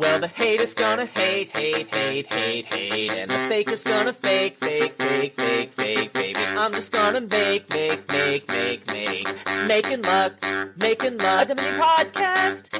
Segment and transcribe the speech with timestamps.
[0.00, 4.94] Well, the haters gonna hate, hate, hate, hate, hate, and the faker's gonna fake, fake,
[4.96, 6.40] fake, fake, fake, baby.
[6.40, 9.28] I'm just gonna make, make, make, make, make,
[9.66, 10.42] making luck,
[10.78, 11.42] making luck.
[11.42, 12.70] A Dominion podcast.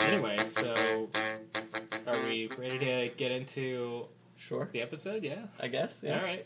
[0.00, 1.08] Anyway, so
[2.08, 4.06] are we ready to get into
[4.36, 5.22] Sure, the episode?
[5.22, 5.46] Yeah.
[5.60, 6.02] I guess.
[6.02, 6.18] Yeah.
[6.18, 6.44] All right.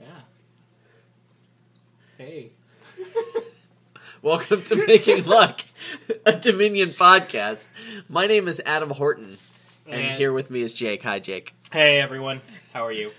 [0.00, 0.20] Yeah.
[2.16, 2.52] Hey.
[4.22, 5.62] Welcome to Making Luck,
[6.26, 7.70] a Dominion podcast.
[8.08, 9.38] My name is Adam Horton,
[9.86, 11.02] and And- here with me is Jake.
[11.04, 11.54] Hi, Jake.
[11.72, 12.40] Hey everyone,
[12.74, 13.12] how are you?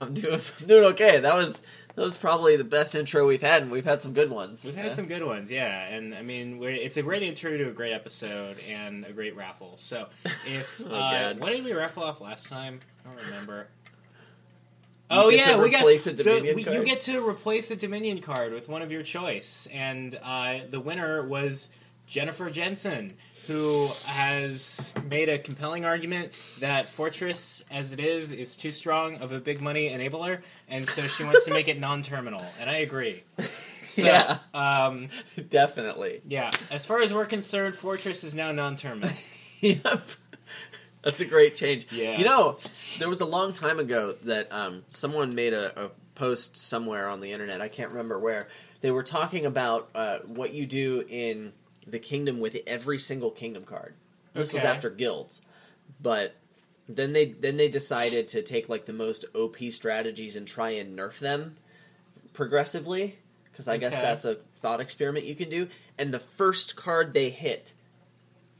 [0.00, 1.18] I'm doing I'm doing okay.
[1.20, 1.60] That was
[1.94, 4.64] that was probably the best intro we've had, and we've had some good ones.
[4.64, 4.92] We've had Yeah.
[4.94, 7.92] some good ones, yeah, and I mean, we're, it's a great intro to a great
[7.92, 9.74] episode and a great raffle.
[9.76, 10.06] So,
[10.46, 12.80] if Oh, uh, what did we raffle off last time?
[13.04, 13.66] I don't remember.
[15.10, 16.76] Oh yeah, we got replace a the- we- card?
[16.76, 20.78] you get to replace a Dominion card with one of your choice, and uh, the
[20.80, 21.70] winner was
[22.06, 23.14] Jennifer Jensen,
[23.46, 29.32] who has made a compelling argument that Fortress, as it is, is too strong of
[29.32, 33.22] a big money enabler, and so she wants to make it non-terminal, and I agree.
[33.90, 34.38] So, Yeah.
[34.54, 35.08] Um,
[35.50, 36.20] Definitely.
[36.28, 36.52] yeah.
[36.70, 39.10] As far as we're concerned, Fortress is now non-terminal.
[39.60, 40.02] yep.
[41.02, 41.86] That's a great change.
[41.90, 42.18] Yeah.
[42.18, 42.58] You know,
[42.98, 47.20] there was a long time ago that um, someone made a, a post somewhere on
[47.20, 47.60] the internet.
[47.62, 48.48] I can't remember where.
[48.82, 51.52] They were talking about uh, what you do in
[51.86, 53.94] the kingdom with every single kingdom card.
[54.34, 55.42] This was after guilds,
[56.00, 56.34] but
[56.88, 60.98] then they then they decided to take like the most OP strategies and try and
[60.98, 61.56] nerf them
[62.32, 63.18] progressively
[63.50, 65.68] because I guess that's a thought experiment you can do.
[65.98, 67.72] And the first card they hit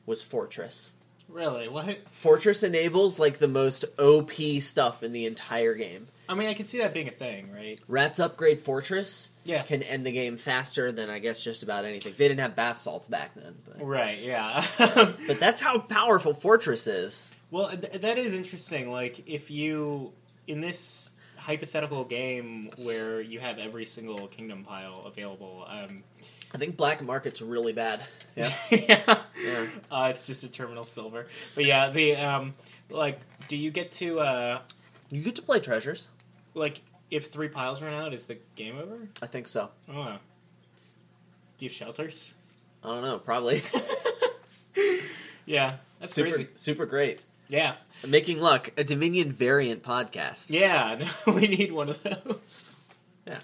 [0.07, 0.93] was Fortress.
[1.33, 1.69] Really?
[1.69, 1.99] What?
[2.11, 6.07] Fortress enables like the most OP stuff in the entire game.
[6.29, 7.79] I mean, I can see that being a thing, right?
[7.89, 9.63] Rats upgrade Fortress Yeah.
[9.63, 12.15] can end the game faster than I guess just about anything.
[12.17, 14.21] They didn't have bath salts back then, but, Right.
[14.21, 14.65] Yeah.
[14.79, 17.29] but that's how powerful Fortress is.
[17.51, 18.93] Well, th- that is interesting.
[18.93, 20.13] Like, if you
[20.47, 26.05] in this hypothetical game where you have every single kingdom pile available, um,
[26.55, 28.03] I think black market's really bad.
[28.37, 29.67] Yeah, yeah, Yeah.
[29.91, 31.27] Uh, it's just a terminal silver.
[31.55, 32.55] But yeah, the um,
[32.89, 34.61] like, do you get to uh,
[35.11, 36.07] you get to play treasures.
[36.55, 36.81] like
[37.11, 39.09] if three piles run out, is the game over?
[39.23, 39.69] I think so.
[39.89, 40.17] Oh,
[41.59, 42.35] do you have shelters?
[42.85, 43.19] I don't know.
[43.19, 43.63] Probably
[45.47, 46.49] Yeah, that's super crazy.
[46.57, 47.21] super great.
[47.49, 47.75] Yeah,
[48.07, 50.51] Making luck, a Dominion variant podcast.
[50.51, 50.97] Yeah,
[51.27, 52.79] no, we need one of those.
[53.27, 53.41] Yeah.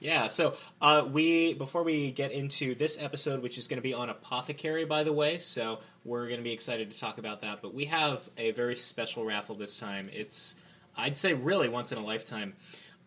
[0.00, 3.92] Yeah, so uh, we before we get into this episode, which is going to be
[3.92, 7.60] on apothecary, by the way, so we're going to be excited to talk about that.
[7.60, 10.08] But we have a very special raffle this time.
[10.10, 10.56] It's
[10.96, 12.54] I'd say really once in a lifetime.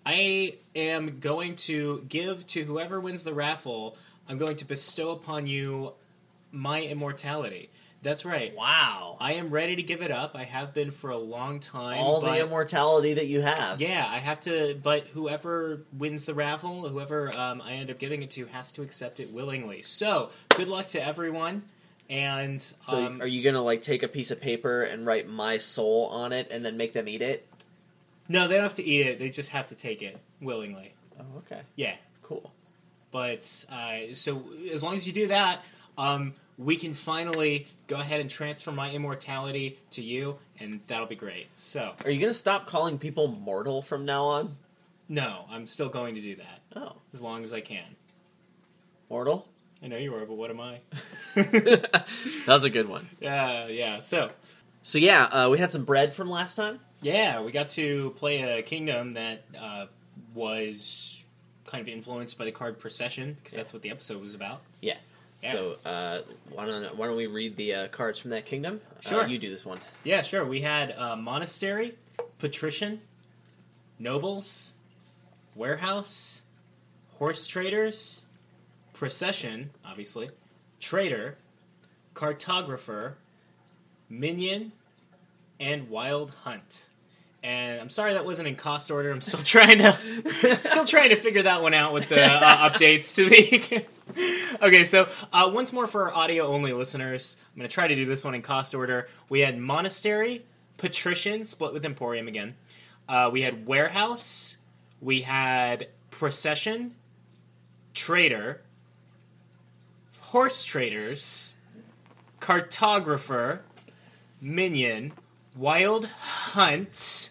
[0.05, 3.97] I am going to give to whoever wins the raffle.
[4.29, 5.93] I'm going to bestow upon you
[6.51, 7.71] my immortality.
[8.03, 8.53] That's right.
[8.55, 9.17] Wow.
[9.19, 10.33] I am ready to give it up.
[10.35, 11.97] I have been for a long time.
[11.99, 13.79] All but- the immortality that you have.
[13.81, 14.77] yeah, I have to.
[14.81, 18.81] But whoever wins the raffle, whoever um, I end up giving it to, has to
[18.83, 19.81] accept it willingly.
[19.81, 21.63] So good luck to everyone.
[22.09, 25.57] And So um, are you gonna like take a piece of paper and write my
[25.57, 27.47] soul on it and then make them eat it?
[28.29, 29.19] no, they don't have to eat it.
[29.19, 30.93] They just have to take it willingly.
[31.19, 31.61] Oh, okay.
[31.75, 32.51] Yeah, Cool.
[33.11, 35.63] but uh, so as long as you do that,
[35.97, 41.15] um, we can finally go ahead and transfer my immortality to you, and that'll be
[41.15, 41.47] great.
[41.55, 44.55] So Are you gonna stop calling people mortal from now on?
[45.09, 47.83] no, I'm still going to do that Oh, as long as I can.
[49.09, 49.47] mortal.
[49.83, 50.79] I know you are, but what am I?
[51.35, 52.05] that
[52.47, 53.09] was a good one.
[53.19, 53.99] yeah, yeah.
[53.99, 54.31] So
[54.81, 56.79] So yeah, uh, we had some bread from last time.
[57.01, 59.87] Yeah, we got to play a kingdom that uh,
[60.33, 61.23] was
[61.65, 64.61] kind of influenced by the card procession because that's what the episode was about.
[64.79, 64.97] Yeah.
[65.51, 66.19] So uh,
[66.51, 68.79] why don't why don't we read the uh, cards from that kingdom?
[68.97, 69.27] Uh, Sure.
[69.27, 69.77] you do this one.
[70.03, 70.45] Yeah, sure.
[70.45, 71.95] We had uh, monastery,
[72.39, 73.01] patrician,
[73.99, 74.73] nobles,
[75.55, 76.41] warehouse,
[77.17, 78.25] horse traders,
[78.93, 80.29] procession, obviously,
[80.79, 81.37] trader,
[82.13, 83.13] cartographer,
[84.09, 84.71] minion,
[85.59, 86.87] and wild hunt.
[87.43, 89.11] And I'm sorry that wasn't in cost order.
[89.11, 89.91] I'm still trying to
[90.61, 93.85] still trying to figure that one out with the uh, updates to the.
[94.61, 97.95] okay, so uh, once more for our audio only listeners, I'm going to try to
[97.95, 99.07] do this one in cost order.
[99.29, 100.45] We had monastery,
[100.77, 102.55] patrician, split with emporium again.
[103.07, 104.57] Uh, we had warehouse.
[105.01, 106.95] We had procession,
[107.93, 108.61] trader,
[110.19, 111.59] horse traders,
[112.39, 113.59] cartographer,
[114.41, 115.13] minion,
[115.55, 117.29] wild hunt,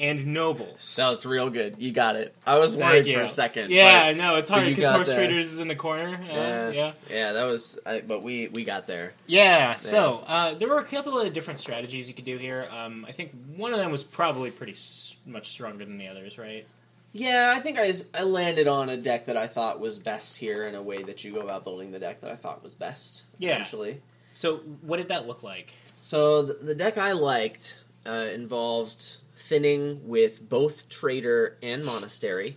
[0.00, 0.96] and nobles.
[0.96, 1.78] That was real good.
[1.78, 2.34] You got it.
[2.46, 3.70] I was worried for a second.
[3.70, 5.18] Yeah, know it's hard because horse there.
[5.18, 6.16] traders is in the corner.
[6.16, 6.92] Uh, yeah, yeah.
[7.08, 7.78] yeah, That was.
[7.84, 9.12] I, but we we got there.
[9.26, 12.66] Yeah, so uh, there were a couple of different strategies you could do here.
[12.76, 16.38] Um, I think one of them was probably pretty s- much stronger than the others,
[16.38, 16.66] right?
[17.12, 20.66] Yeah, I think I I landed on a deck that I thought was best here
[20.66, 23.24] in a way that you go about building the deck that I thought was best.
[23.38, 23.56] Yeah.
[23.56, 24.00] Eventually.
[24.34, 25.72] So what did that look like?
[25.96, 29.18] So the, the deck I liked uh, involved
[29.50, 32.56] thinning with both Trader and Monastery.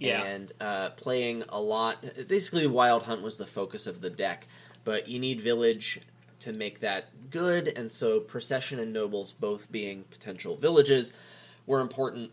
[0.00, 0.24] Yeah.
[0.24, 2.04] And uh, playing a lot.
[2.26, 4.48] Basically, Wild Hunt was the focus of the deck,
[4.84, 6.00] but you need Village
[6.40, 11.12] to make that good, and so Procession and Nobles, both being potential villages,
[11.66, 12.32] were important.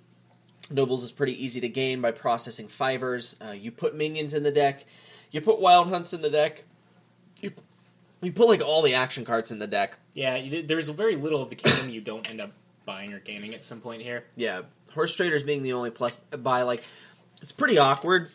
[0.72, 3.36] Nobles is pretty easy to gain by processing fivers.
[3.40, 4.86] Uh, you put minions in the deck,
[5.30, 6.64] you put Wild Hunts in the deck,
[7.40, 7.52] you,
[8.24, 10.00] you put like all the action cards in the deck.
[10.16, 12.52] Yeah, there's very little of the kingdom you don't end up
[12.90, 14.24] buying or gaining at some point here.
[14.36, 14.62] Yeah,
[14.94, 16.84] horse traders being the only plus buy, like
[17.42, 18.30] it's pretty awkward,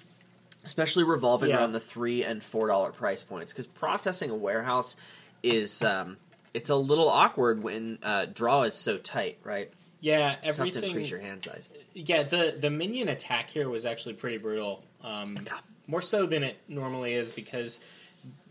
[0.64, 1.58] especially revolving Yeah.
[1.58, 4.96] around the three and four dollar price points because processing a warehouse
[5.42, 6.16] is um,
[6.54, 9.70] it's a little awkward when uh, draw is so tight, right?
[10.00, 10.84] Yeah, tough to everything.
[10.84, 11.68] increase your hand size.
[11.94, 14.84] Yeah, the the minion attack here was actually pretty brutal.
[15.02, 15.58] Um, Yeah.
[15.86, 17.80] More so than it normally is because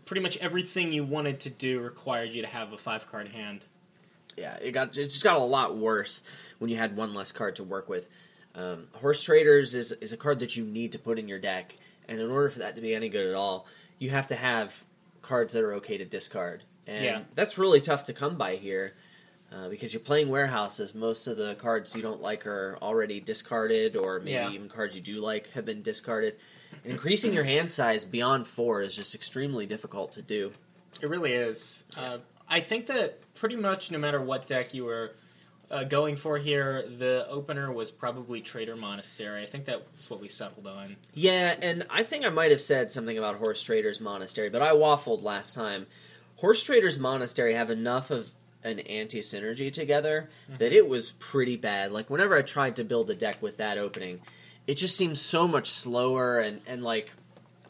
[0.04, 3.64] pretty much everything you wanted to do required you to have a five card hand.
[4.36, 6.22] Yeah, it got it just got a lot worse
[6.58, 8.08] when you had one less card to work with.
[8.54, 11.74] Um, Horse Traders is is a card that you need to put in your deck,
[12.08, 13.66] and in order for that to be any good at all,
[13.98, 14.84] you have to have
[15.22, 17.22] cards that are okay to discard, and Yeah.
[17.34, 18.94] that's really tough to come by here.
[19.52, 23.94] Uh, because you're playing warehouses, most of the cards you don't like are already discarded,
[23.94, 24.50] or maybe Yeah.
[24.50, 26.34] even cards you do like have been discarded.
[26.82, 30.50] And increasing your hand size beyond four is just extremely difficult to do.
[31.00, 31.84] It really is.
[31.96, 35.12] Uh, I think that pretty much no matter what deck you were
[35.70, 39.42] uh, going for here, the opener was probably Trader Monastery.
[39.42, 40.96] I think that's what we settled on.
[41.14, 44.70] Yeah, and I think I might have said something about Horse Traders Monastery, but I
[44.70, 45.86] waffled last time.
[46.36, 48.30] Horse Traders Monastery have enough of
[48.62, 51.92] an anti synergy together that it was pretty bad.
[51.92, 54.20] Like whenever I tried to build a deck with that opening,
[54.66, 57.12] it just seems so much slower and, and like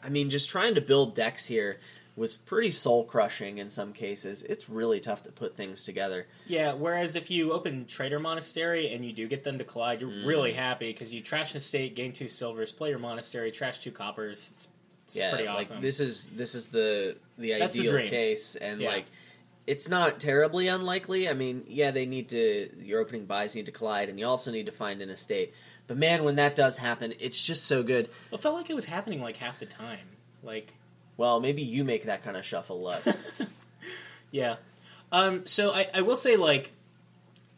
[0.03, 1.79] I mean just trying to build decks here
[2.15, 4.41] was pretty soul crushing in some cases.
[4.43, 6.27] It's really tough to put things together.
[6.47, 10.09] Yeah, whereas if you open Trader Monastery and you do get them to collide, you're
[10.09, 10.25] Mm.
[10.25, 13.91] really happy because you trash an estate, gain two silvers, play your monastery, trash two
[13.91, 14.53] coppers.
[14.55, 14.67] It's,
[15.07, 15.81] it's yeah, pretty like awesome.
[15.81, 18.09] this is this is the the That's ideal dream.
[18.09, 18.89] case, and Yeah.
[18.89, 19.05] like
[19.67, 21.27] it's not terribly unlikely.
[21.27, 24.51] I mean, yeah, they need to your opening buys need to collide, and you also
[24.51, 25.53] need to find an estate.
[25.87, 28.09] But man, when that does happen, it's just so good.
[28.31, 30.07] It felt like it was happening like half the time.
[30.43, 30.73] Like,
[31.17, 33.01] Well, maybe you make that kind of shuffle luck.
[34.31, 34.55] yeah.
[35.11, 36.71] Um, so I, I will say, like,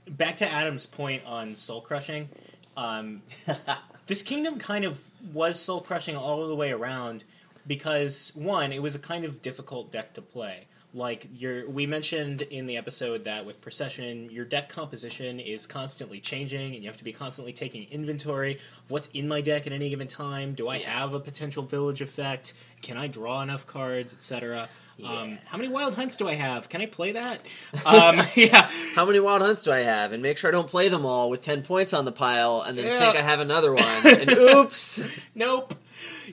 [0.07, 2.29] back to Adam's point on soul crushing.
[2.75, 3.23] Um,
[4.07, 7.23] this kingdom kind of was soul crushing all the way around
[7.65, 10.66] because one, it was a kind of difficult deck to play.
[10.93, 16.19] Like your, we mentioned in the episode that with procession, your deck composition is constantly
[16.19, 19.73] changing, and you have to be constantly taking inventory of what's in my deck at
[19.73, 20.53] any given time.
[20.53, 20.99] Do I Yeah.
[21.01, 22.53] have a potential village effect?
[22.81, 24.69] Can I draw enough cards, etc.
[25.05, 26.69] Um, how many wild hunts do I have?
[26.69, 27.41] Can I play that?
[27.85, 30.13] um, yeah, How many wild hunts do I have?
[30.13, 32.75] And make sure I don't play them all with ten points on the pile, and
[32.77, 32.97] then Yeah.
[32.97, 33.83] think I have another one.
[34.05, 35.03] And oops.
[35.35, 35.75] nope.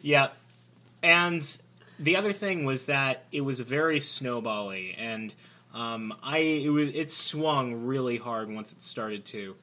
[0.01, 0.29] Yeah.
[1.03, 1.45] And
[1.99, 5.33] the other thing was that it was very snowbally, and
[5.75, 9.57] um, I it, was, it swung really hard once it started to.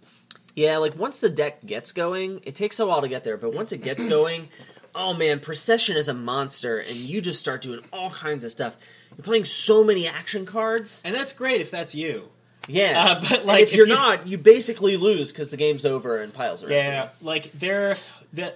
[0.55, 3.53] Yeah, like once the deck gets going, it takes a while to get there, but
[3.53, 4.49] once it gets going,
[4.93, 8.75] oh man, Procession is a monster, and you just start doing all kinds of stuff.
[9.17, 11.01] You're playing so many action cards.
[11.05, 12.29] And that's great if that's you.
[12.67, 15.85] Yeah, Uh, but, like, if if you're you- not, you basically lose because the game's
[15.85, 17.97] over and piles are Yeah, like there
[18.33, 18.53] the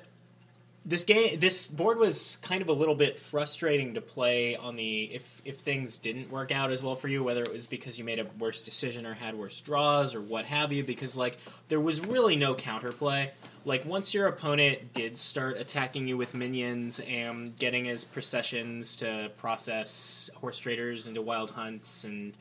[0.86, 5.04] this game this board was kind of a little bit frustrating to play on the
[5.16, 8.06] if if things didn't work out as well for you whether it was because you
[8.06, 11.38] made a worse decision or had worse draws or what have you because like
[11.70, 13.30] there was really no counterplay.
[13.66, 19.32] Like once your opponent did start attacking you with minions and getting his processions to
[19.38, 22.38] process horse traders into wild hunts and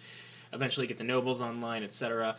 [0.53, 2.37] eventually get the nobles online etc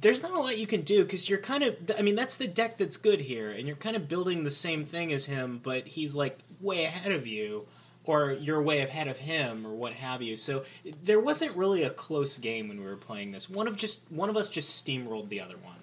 [0.00, 2.46] there's not a lot you can do because you're kind of i mean that's the
[2.46, 5.86] deck that's good here and you're kind of building the same thing as him but
[5.86, 7.66] he's like way ahead of you
[8.04, 10.36] or you're way ahead of him or what have you.
[10.36, 10.64] So
[11.04, 13.48] there wasn't really a close game when we were playing this.
[13.48, 15.76] One of just one of us just steamrolled the other one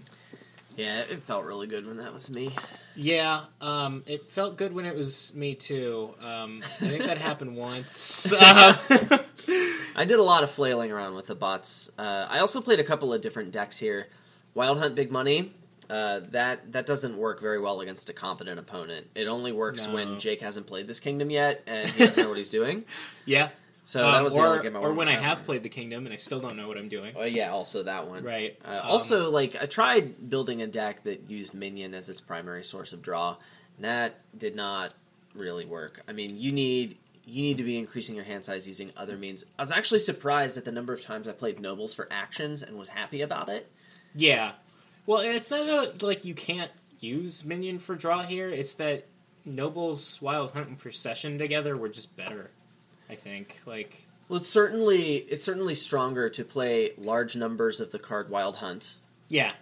[0.78, 2.52] Yeah, it felt really good when that was me.
[2.96, 7.56] yeah um, it felt good when it was me too um, i think that happened
[7.70, 8.76] once Um,
[9.96, 11.90] I did a lot of flailing around with the bots.
[11.98, 14.08] Uh, I also played a couple of different decks here.
[14.54, 15.52] Wild Hunt Big Money
[15.90, 19.08] Uh, that that doesn't work very well against a competent opponent.
[19.16, 19.96] It only works No.
[19.96, 22.86] when Jake hasn't played this kingdom yet and he doesn't know what he's doing.
[23.26, 23.50] Yeah.
[23.90, 25.70] So Um, that was or, the only game I or when I have played the
[25.70, 27.16] kingdom and I still don't know what I'm doing.
[27.18, 28.24] Oh yeah, also that one.
[28.24, 28.56] Right.
[28.64, 32.64] Uh, Um, also, like I tried building a deck that used minion as its primary
[32.64, 33.38] source of draw,
[33.78, 34.94] and that did not
[35.34, 36.04] really work.
[36.08, 39.44] I mean, you need you need to be increasing your hand size using other means.
[39.58, 42.78] I was actually surprised at the number of times I played nobles for actions and
[42.78, 43.72] was happy about it.
[44.14, 44.52] Yeah.
[45.08, 48.50] Well, it's not like you can't use minion for draw here.
[48.52, 49.08] It's that
[49.46, 52.52] nobles, wild hunt, and procession together were just better.
[53.10, 53.60] I think.
[53.66, 58.56] Like, Well, it's certainly it's certainly stronger to play large numbers of the card Wild
[58.56, 58.96] Hunt
[59.28, 59.54] yeah,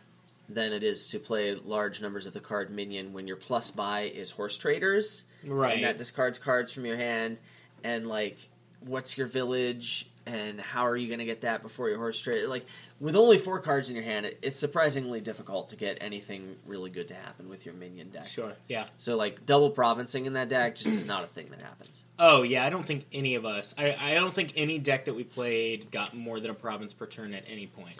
[0.50, 4.02] than it is to play large numbers of the card Minion when your plus buy
[4.02, 5.24] is Horse Traders.
[5.46, 5.76] right.
[5.76, 7.40] and that discards cards from your hand
[7.84, 8.38] and like
[8.82, 12.46] what's your village and how are you going to get that before your horse trade
[12.48, 12.66] like
[13.00, 16.90] with only four cards in your hand it, it's surprisingly difficult to get anything really
[16.90, 18.52] good to happen with your minion deck sure.
[18.68, 18.86] Yeah.
[18.98, 22.42] so like double provincing in that deck just is not a thing that happens Oh
[22.42, 22.66] yeah.
[22.66, 23.76] I don't think any of us.
[23.78, 27.06] I, I don't think any deck that we played got more than a province per
[27.06, 27.96] turn at any point.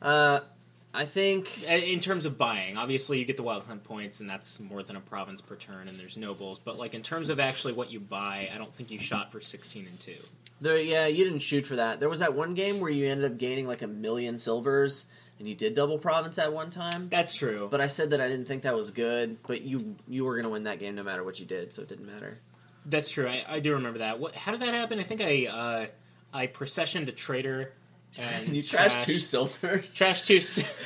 [0.00, 0.40] uh
[0.92, 4.58] i think In terms of buying, obviously you get the wild hunt points, and that's
[4.60, 6.58] more than a province per turn, and there's nobles.
[6.58, 9.40] But like in terms of actually what you buy, I don't think you shot for
[9.40, 10.16] sixteen and two.
[10.60, 13.30] there yeah you didn't shoot for that there was that one game where you ended
[13.30, 15.06] up gaining like a million silvers
[15.38, 17.66] and you did double province at one time That's true.
[17.70, 20.44] but i said that i didn't think that was good but you you were going
[20.44, 22.38] to win that game no matter what you did so it didn't matter
[22.84, 23.26] That's true.
[23.26, 24.18] I, I do remember that.
[24.20, 24.34] What?
[24.34, 24.98] How did that happen?
[24.98, 25.86] I think I uh,
[26.32, 27.72] I processioned a trader
[28.18, 29.94] and you trashed two silvers.
[29.94, 30.40] Trash two.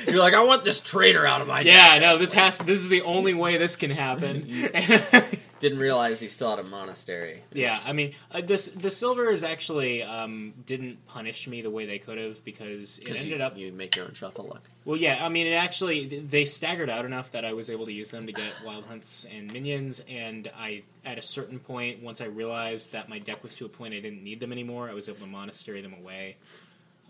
[0.11, 1.73] You're like, I want this traitor out of my deck.
[1.73, 2.17] yeah, no.
[2.17, 2.57] This has.
[2.59, 4.49] This is the only way this can happen.
[5.59, 7.41] Didn't realize he still had a monastery.
[7.53, 11.85] yeah, I mean, uh, this the silver is actually um, didn't punish me the way
[11.85, 13.57] they could have because it ended you, up.
[13.57, 14.69] you make your own shuffle luck.
[14.83, 17.93] Well, yeah, I mean, it actually they staggered out enough that I was able to
[17.93, 20.01] use them to get wild hunts and minions.
[20.07, 23.69] And I, at a certain point, once I realized that my deck was to a
[23.69, 26.35] point I didn't need them anymore, I was able to monastery them away.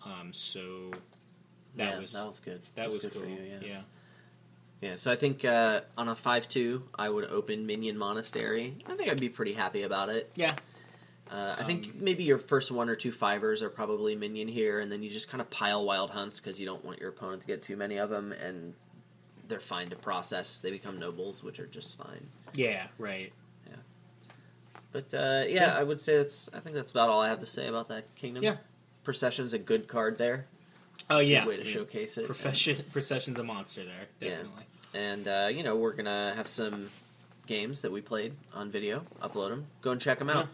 [0.05, 0.91] Um, so
[1.75, 2.61] that yeah, was that was good.
[2.75, 3.29] that was good cool.
[3.29, 3.37] you.
[3.61, 3.67] Yeah.
[3.67, 3.81] yeah.
[4.81, 8.75] Yeah, So I think uh, on a five-two, I would open minion monastery.
[8.85, 10.29] I think I'd be pretty happy about it.
[10.35, 10.55] Yeah.
[11.31, 14.81] Uh, I think Um, maybe your first one or two fivers are probably minion here,
[14.81, 17.41] and then you just kind of pile wild hunts because you don't want your opponent
[17.41, 18.73] to get too many of them, and
[19.47, 20.59] they're fine to process.
[20.59, 22.27] They become nobles, which are just fine.
[22.53, 23.31] Yeah, right.
[23.67, 23.75] Yeah,
[24.91, 25.77] but uh, yeah, Yeah.
[25.77, 26.49] I would say that's.
[26.53, 28.43] I think that's about all I have to say about that kingdom.
[28.43, 28.57] Yeah.
[29.05, 30.45] Procession's a good card there.
[31.09, 32.25] Oh yeah, Good way to showcase it.
[32.25, 34.29] Profession, procession's a monster there, Yeah.
[34.37, 34.63] definitely.
[34.93, 36.89] And uh, you know, we're gonna have some
[37.47, 39.03] games that we played on video.
[39.21, 39.67] Upload them.
[39.81, 40.47] Go and check them out.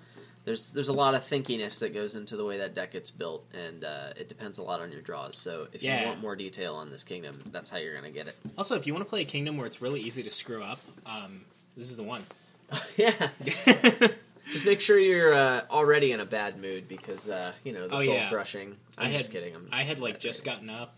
[0.44, 3.46] There's there's a lot of thinkiness that goes into the way that deck gets built,
[3.54, 5.38] and uh, it depends a lot on your draws.
[5.38, 6.02] So if Yeah.
[6.02, 8.36] you want more detail on this kingdom, that's how you're gonna get it.
[8.58, 10.80] Also, if you want to play a kingdom where it's really easy to screw up,
[11.06, 11.42] um,
[11.78, 12.24] this is the one.
[12.98, 13.30] yeah.
[14.52, 17.96] Just make sure you're uh, already in a bad mood because uh, you know the
[17.96, 18.30] Oh, soul yeah.
[18.30, 18.76] crushing.
[18.98, 19.56] I'm I just had- kidding.
[19.56, 20.98] I'm I had like just gotten up.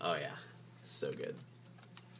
[0.00, 0.30] Oh yeah,
[0.84, 1.34] so good.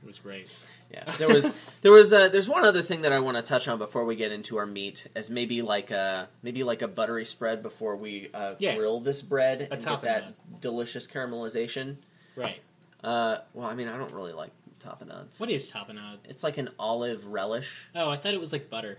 [0.03, 0.51] It was great.
[0.93, 1.51] Yeah, there was
[1.83, 4.17] there was uh, there's one other thing that I want to touch on before we
[4.17, 8.29] get into our meat, as maybe like a maybe like a buttery spread before we
[8.35, 8.77] uh, Yeah.
[8.77, 11.97] grill this bread A and get that delicious caramelization.
[12.37, 12.61] Right.
[13.05, 14.51] Uh, well, I mean, I don't really like
[14.85, 15.39] tapenades.
[15.41, 16.19] What is tapenade?
[16.29, 17.69] It's like an olive relish.
[17.95, 18.99] Oh, I thought it was like butter.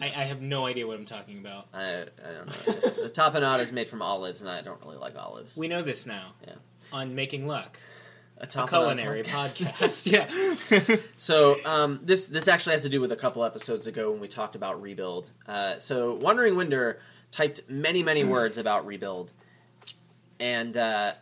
[0.00, 1.68] I, I have no idea what I'm talking about.
[1.72, 3.04] I I don't know.
[3.04, 5.56] A tapenade is made from olives, and I don't really like olives.
[5.56, 6.32] We know this now.
[6.46, 6.54] Yeah.
[6.92, 7.78] On Making Luck,
[8.38, 10.06] a a culinary podcast.
[10.70, 10.96] yeah.
[11.16, 14.28] So um, this this actually has to do with a couple episodes ago when we
[14.28, 15.30] talked about rebuild.
[15.46, 19.32] Uh, so Wandering Winder typed many many words about rebuild,
[20.40, 21.12] and uh,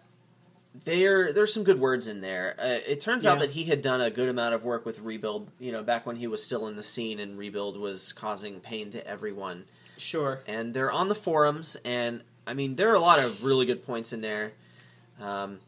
[0.85, 2.55] there there's some good words in there.
[2.59, 5.51] Uh, it turns out that he had done a good amount of work with rebuild.
[5.59, 8.91] You know, back when he was still in the scene, and rebuild was causing pain
[8.93, 9.65] to everyone.
[9.99, 10.41] sure.
[10.47, 13.85] And they're on the forums, and I mean there are a lot of really good
[13.85, 14.53] points in there.
[15.21, 15.61] Um,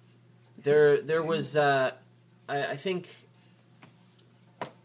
[0.58, 1.92] there there was uh,
[2.49, 3.08] I, I think.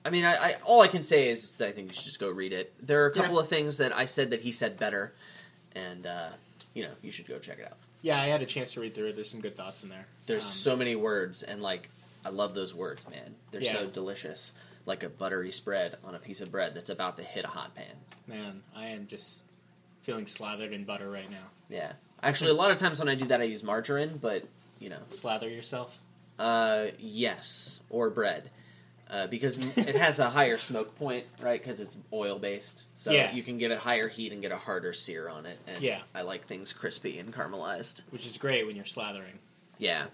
[0.03, 2.29] I mean, I, I all I can say is I think you should just go
[2.29, 2.73] read it.
[2.85, 5.13] There are a couple of things that I said that he said better,
[5.75, 6.29] and uh,
[6.73, 7.77] you know you should go check it out.
[8.01, 9.15] Yeah, I had a chance to read through it.
[9.15, 10.05] There's some good thoughts in there.
[10.25, 11.89] There's Um, so many words, and like
[12.25, 13.35] I love those words, man.
[13.51, 13.73] They're Yeah.
[13.73, 14.53] so delicious,
[14.85, 17.75] like a buttery spread on a piece of bread that's about to hit a hot
[17.75, 17.95] pan.
[18.27, 19.43] man, I am just
[20.01, 21.49] feeling slathered in butter right now.
[21.69, 24.43] Yeah, actually, a lot of times when I do that, I use margarine, but
[24.79, 25.99] you know, Slather yourself.
[26.37, 28.49] Uh, yes, or bread,
[29.09, 31.59] uh, because it has a higher smoke point, right?
[31.61, 33.31] Because it's oil based, so Yeah.
[33.33, 35.57] you can give it higher heat and get a harder sear on it.
[35.67, 36.01] And Yeah.
[36.13, 38.01] I like things crispy and caramelized.
[38.11, 39.37] which is great when you're slathering.
[39.77, 40.07] Yeah,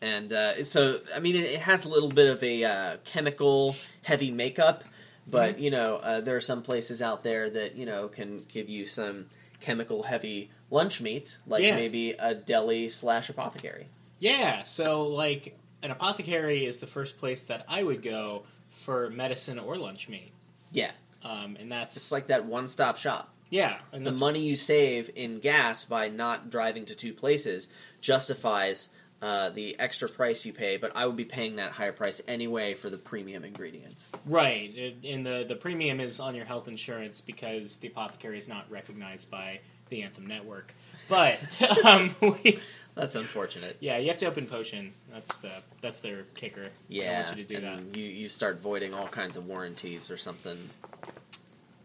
[0.00, 3.76] and uh, so I mean, it, it has a little bit of a uh, chemical
[4.02, 4.84] heavy makeup,
[5.26, 5.60] but Mhm.
[5.60, 8.84] you know, uh, there are some places out there that you know can give you
[8.86, 9.26] some
[9.60, 11.76] chemical heavy lunch meat, like Yeah.
[11.76, 13.86] maybe a deli slash apothecary.
[14.18, 19.60] Yeah, so like an apothecary is the first place that I would go for medicine
[19.60, 20.32] or lunch meat.
[20.72, 20.90] Yeah,
[21.24, 23.32] Um, and that's it's like that one stop shop.
[23.50, 27.68] yeah, and The money you save in gas by not driving to two places
[28.00, 28.88] justifies
[29.22, 32.74] uh, the extra price you pay, but I would be paying that higher price anyway
[32.74, 34.10] for the premium ingredients.
[34.26, 34.96] right.
[35.04, 39.30] And the the premium is on your health insurance because the apothecary is not recognized
[39.30, 40.74] by the Anthem network.
[41.08, 41.38] But
[41.84, 42.58] um, we,
[42.96, 43.76] That's unfortunate.
[43.80, 44.92] yeah, you have to open potion.
[45.12, 45.50] That's the
[45.82, 46.64] that's their kicker.
[46.64, 47.96] I Yeah, want you to do that.
[47.96, 50.56] you you start voiding all kinds of warranties or something.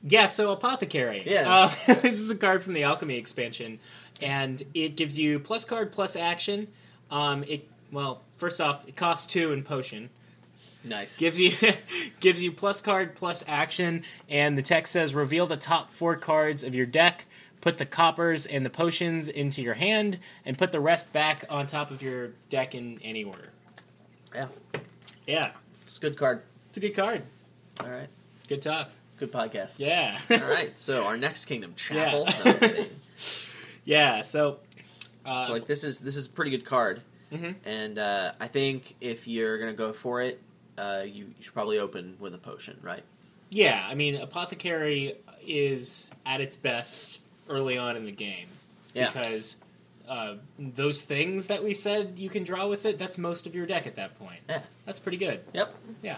[0.04, 1.24] Yeah, so Apothecary.
[1.26, 1.54] Yeah.
[1.54, 3.80] Uh, this is a card from the Alchemy expansion,
[4.22, 6.68] and it gives you plus card plus action.
[7.12, 10.10] Um, it well, first off, it costs two in potion.
[10.84, 11.18] Nice.
[11.18, 11.52] Gives you
[12.22, 16.64] gives you plus card plus action, and the text says reveal the top four cards
[16.64, 17.26] of your deck.
[17.62, 21.68] Put the coppers and the potions into your hand, and put the rest back on
[21.68, 23.50] top of your deck in any order.
[24.34, 24.48] Yeah,
[25.28, 25.52] Yeah,
[25.84, 26.42] it's a good card.
[26.70, 27.22] it's a good card.
[27.82, 28.08] All right,
[28.48, 28.90] Good talk.
[29.18, 29.80] good podcast.
[29.80, 30.18] Yeah.
[30.32, 32.26] All right, so our next kingdom, Chapel.
[32.28, 32.58] Yeah.
[32.62, 32.86] No,
[33.86, 34.22] yeah.
[34.24, 34.58] So.
[35.24, 37.00] Uh, so like this is this is a pretty good card,
[37.32, 37.54] mhm.
[37.64, 40.42] and uh, I think if you're gonna go for it,
[40.80, 43.04] uh, you, you should probably open with a potion, right?
[43.52, 45.16] Yeah, I mean, Apothecary
[45.46, 47.20] is at its best
[47.52, 48.48] early on in the game
[48.94, 49.12] Yeah.
[49.12, 49.58] because
[50.08, 53.66] uh, those things that we said you can draw with it, that's most of your
[53.66, 54.40] deck at that point.
[54.50, 54.62] Yeah.
[54.86, 55.42] That's pretty good.
[55.54, 55.74] Yep.
[56.02, 56.18] Yeah.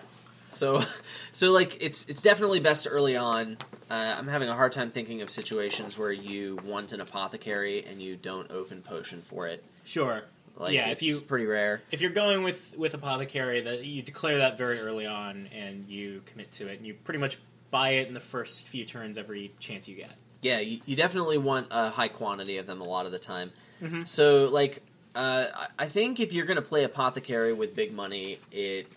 [0.49, 0.83] So,
[1.33, 3.57] so like it's it's definitely best early on.
[3.89, 8.01] Uh, I'm having a hard time thinking of situations where you want an apothecary and
[8.01, 9.63] you don't open potion for it.
[9.83, 10.23] Sure.
[10.55, 11.81] Like, Yeah, it's if you- pretty rare.
[11.91, 16.21] If you're going with with Apothecary, that you declare that very early on and you
[16.27, 17.37] commit to it, and you pretty much
[17.71, 20.11] buy it in the first few turns every chance you get.
[20.43, 23.51] Yeah, you, you definitely want a high quantity of them a lot of the time.
[23.81, 24.07] Mhm.
[24.07, 24.81] So, like,
[25.15, 28.87] uh, I- I think if you're going to play apothecary with big money, it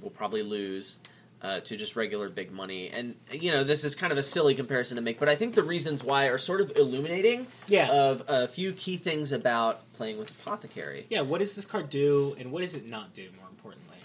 [0.00, 0.98] will probably lose
[1.44, 2.88] uh, to just regular big money.
[2.90, 5.56] And you know, this is kind of a silly comparison to make, but I think
[5.56, 7.90] the reasons why are sort of illuminating Yeah.
[7.90, 11.04] of a few key things about playing with apothecary.
[11.10, 11.22] yeah.
[11.22, 13.28] What does this card do, and what does it not do?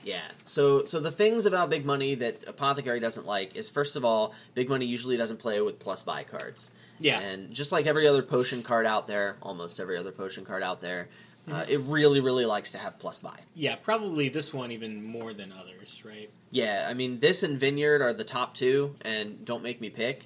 [0.08, 0.22] Yeah.
[0.46, 4.34] So so the things about big money that apothecary doesn't like is first of all,
[4.56, 6.72] big money usually doesn't play with plus buy cards.
[7.00, 7.20] Yeah.
[7.20, 10.80] And just like every other potion card out there, almost every other potion card out
[10.82, 11.10] there,
[11.48, 11.72] uh, Mm-hmm.
[11.72, 13.38] it really, really likes to have plus buy.
[13.54, 13.76] Yeah.
[13.76, 16.30] Probably this one even more than others, right?
[16.52, 20.26] Yeah, I mean, this and Vineyard are the top two, and don't make me pick.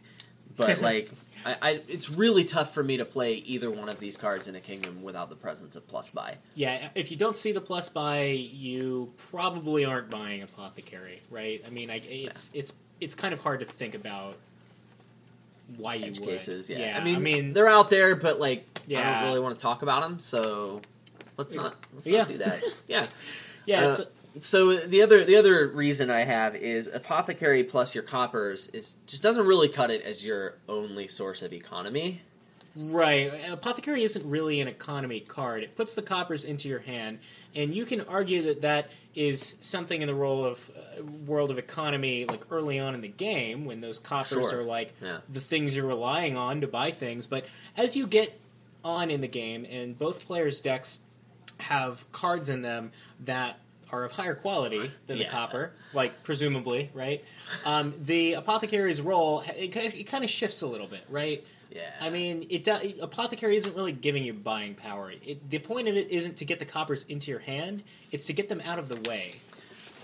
[0.55, 1.11] But like,
[1.45, 4.55] I, I, it's really tough for me to play either one of these cards in
[4.55, 6.37] a kingdom without the presence of plus buy.
[6.55, 11.63] Yeah, if you don't see the plus buy, you probably aren't buying Apothecary, right?
[11.65, 14.37] I mean, I, it's it's it's kind of hard to think about
[15.77, 16.29] why you Edge would.
[16.29, 16.79] cases, yeah.
[16.79, 16.97] yeah.
[16.97, 19.81] I mean, I mean, they're out there, but like, I don't really want to talk
[19.81, 20.81] about them, so
[21.37, 22.19] let's not let's yeah.
[22.19, 22.63] not do that.
[22.87, 23.07] Yeah.
[23.65, 23.85] yeah.
[23.85, 24.07] uh, so-
[24.39, 29.21] So the other the other reason I have is apothecary plus your coppers is just
[29.21, 32.21] doesn't really cut it as your only source of economy.
[32.77, 33.29] right.
[33.49, 35.63] Apothecary isn't really an economy card.
[35.63, 37.19] It puts the coppers into your hand,
[37.53, 41.57] and you can argue that that is something in the role of uh, world of
[41.57, 44.59] economy, like early on in the game when those coppers Sure.
[44.61, 45.17] are like Yeah.
[45.27, 47.27] the things you're relying on to buy things.
[47.27, 47.43] But
[47.75, 48.39] as you get
[48.85, 50.99] on in the game, and both players' decks
[51.57, 52.93] have cards in them
[53.25, 53.59] that
[53.91, 57.23] are of higher quality than the copper, like presumably, right?
[57.65, 61.45] Um, the apothecary's role it, it kind of shifts a little bit, right?
[61.71, 61.89] Yeah.
[62.01, 65.11] I mean, it do, apothecary isn't really giving you buying power.
[65.11, 68.33] It, the point of it isn't to get the coppers into your hand; it's to
[68.33, 69.35] get them out of the way.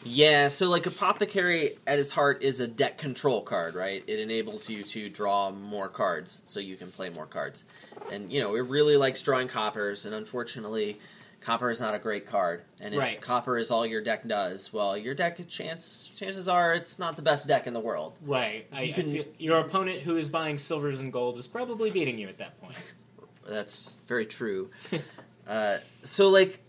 [0.04, 4.04] Yeah, so like apothecary at its heart is a deck control card, right?
[4.08, 7.66] It enables you to draw more cards so you can play more cards.
[8.12, 11.00] And you know, it really likes drawing coppers and unfortunately
[11.42, 12.64] copper is not a great card.
[12.80, 13.22] And if Right.
[13.22, 17.22] copper is all your deck does, well, your deck chance chances are it's not the
[17.22, 18.18] best deck in the world.
[18.22, 18.68] Right.
[18.74, 22.18] You I can- feel your opponent who is buying silvers and gold is probably beating
[22.18, 22.76] you at that point.
[23.48, 24.70] That's very true.
[25.48, 26.60] uh, so, like,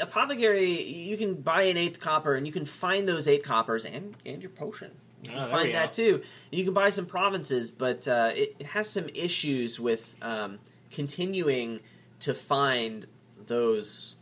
[0.00, 4.16] apothecary, you can buy an eighth copper, and you can find those eight coppers and
[4.26, 4.90] and your potion.
[5.26, 5.92] You Oh, can there find that go.
[6.18, 6.22] too.
[6.50, 10.58] You can buy some provinces, but uh, it, it has some issues with um,
[10.90, 11.80] continuing
[12.20, 13.06] to find
[13.50, 14.14] those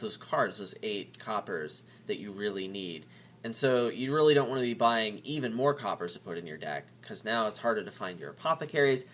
[0.00, 3.06] those cards, those eight coppers that you really need.
[3.44, 6.46] And so you really don't want to be buying even more coppers to put in
[6.46, 9.04] your deck because now it's harder to find your apothecaries.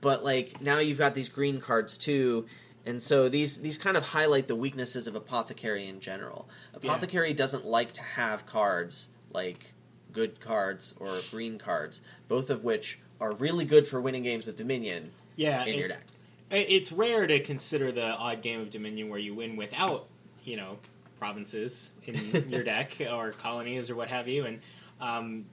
[0.00, 2.46] But like now you've got these green cards too,
[2.86, 6.48] And so these these kind of highlight the weaknesses of Apothecary in general.
[6.72, 6.78] Yeah.
[6.78, 9.72] Apothecary doesn't like to have cards like
[10.12, 14.56] good cards or green cards, both of which are really good for winning games of
[14.56, 16.06] Dominion Yeah, in it- your deck.
[16.50, 20.06] It's rare to consider the odd game of Dominion where you win without,
[20.44, 20.78] you know,
[21.18, 24.60] provinces in your deck or colonies or what have you, and
[25.00, 25.44] um,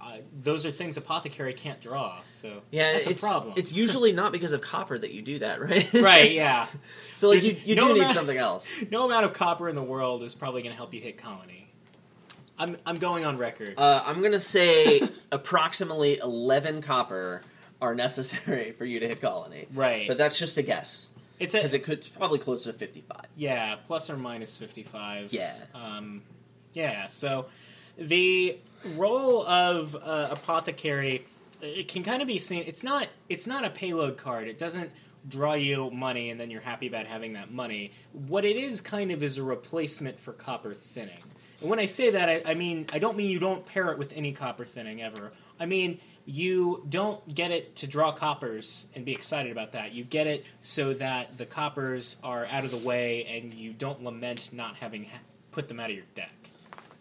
[0.00, 2.18] uh, those are things Apothecary can't draw.
[2.24, 3.54] So Yeah, that's it's a problem.
[3.56, 5.92] it's usually not because of copper that you do that, right?
[5.94, 6.32] right.
[6.32, 6.66] Yeah,
[7.14, 8.70] so like you, There's you no do need something else.
[8.90, 11.68] no amount of copper in the world is probably going to help you hit colony.
[12.58, 13.74] I'm I'm going on record.
[13.76, 17.40] Uh, I'm gonna say approximately eleven copper
[17.80, 20.08] are necessary for you to hit colony, right.
[20.08, 23.26] but that's just a guess it's because it could it's probably closer to fifty-five.
[23.36, 25.32] Yeah, plus or minus 55.
[25.32, 25.54] Yeah.
[25.74, 26.22] Um,
[26.72, 27.46] yeah, so
[27.96, 28.58] the
[28.96, 31.24] role of uh, Apothecary
[31.60, 34.48] it can kind of be seen it's not it's not a payload card.
[34.48, 34.90] It doesn't
[35.28, 37.92] draw you money and then you're happy about having that money.
[38.28, 41.22] What it is kind of is a replacement for copper thinning.
[41.60, 43.98] And when I say that, I, I mean I don't mean you don't pair it
[43.98, 45.32] with any copper thinning ever.
[45.58, 49.92] I mean you don't get it to draw coppers and be excited about that.
[49.92, 54.04] You get it so that the coppers are out of the way and you don't
[54.04, 55.20] lament not having ha-
[55.52, 56.30] put them out of your deck.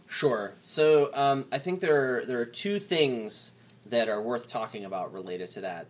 [0.08, 0.54] Sure.
[0.62, 3.52] So um, I think there are, there are two things
[3.88, 5.88] that are worth talking about related to that.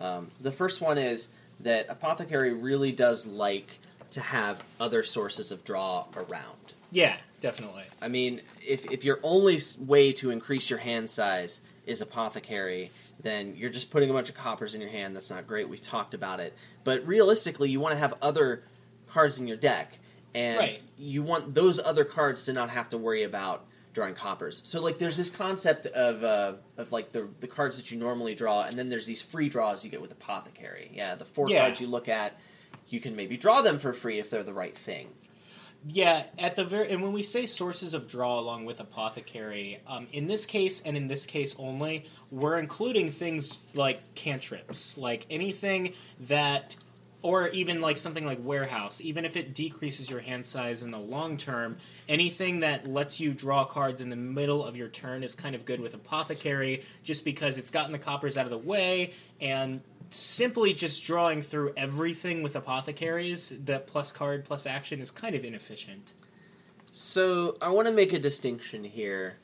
[0.00, 1.28] Um, the first one is
[1.60, 3.78] that Apothecary really does like
[4.10, 6.74] to have other sources of draw around.
[6.90, 7.84] Yeah, definitely.
[8.02, 12.90] I mean, if, if your only way to increase your hand size is Apothecary,
[13.22, 15.14] then you're just putting a bunch of coppers in your hand.
[15.16, 15.68] That's not great.
[15.68, 16.54] We've talked about it.
[16.84, 18.62] But realistically, you want to have other
[19.08, 19.98] cards in your deck,
[20.34, 20.82] and Right.
[20.96, 24.62] you want those other cards to not have to worry about drawing coppers.
[24.64, 28.36] So, like, there's this concept of uh, of like the the cards that you normally
[28.36, 30.90] draw, and then there's these free draws you get with Apothecary.
[30.94, 31.62] Yeah, the four Yeah.
[31.66, 32.36] cards you look at,
[32.88, 35.08] you can maybe draw them for free if they're the right thing.
[35.88, 40.06] Yeah, at the very and when we say sources of draw along with apothecary, um,
[40.12, 45.94] in this case and in this case only, we're including things like cantrips, like anything
[46.20, 46.76] that,
[47.22, 49.00] or even like something like warehouse.
[49.00, 51.78] Even if it decreases your hand size in the long term,
[52.10, 55.64] anything that lets you draw cards in the middle of your turn is kind of
[55.64, 60.74] good with apothecary, just because it's gotten the coppers out of the way and simply
[60.74, 66.12] just drawing through everything with apothecaries, that plus card plus action is kind of inefficient.
[66.92, 69.36] So I want to make a distinction here.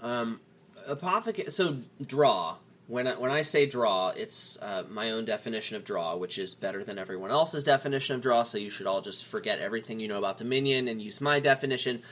[0.00, 0.40] Um,
[0.86, 1.50] apothecary.
[1.50, 2.56] So draw.
[2.88, 6.54] When I, when I say draw, it's uh, my own definition of draw, which is
[6.54, 8.44] better than everyone else's definition of draw.
[8.44, 12.02] So you should all just forget everything you know about Dominion and use my definition.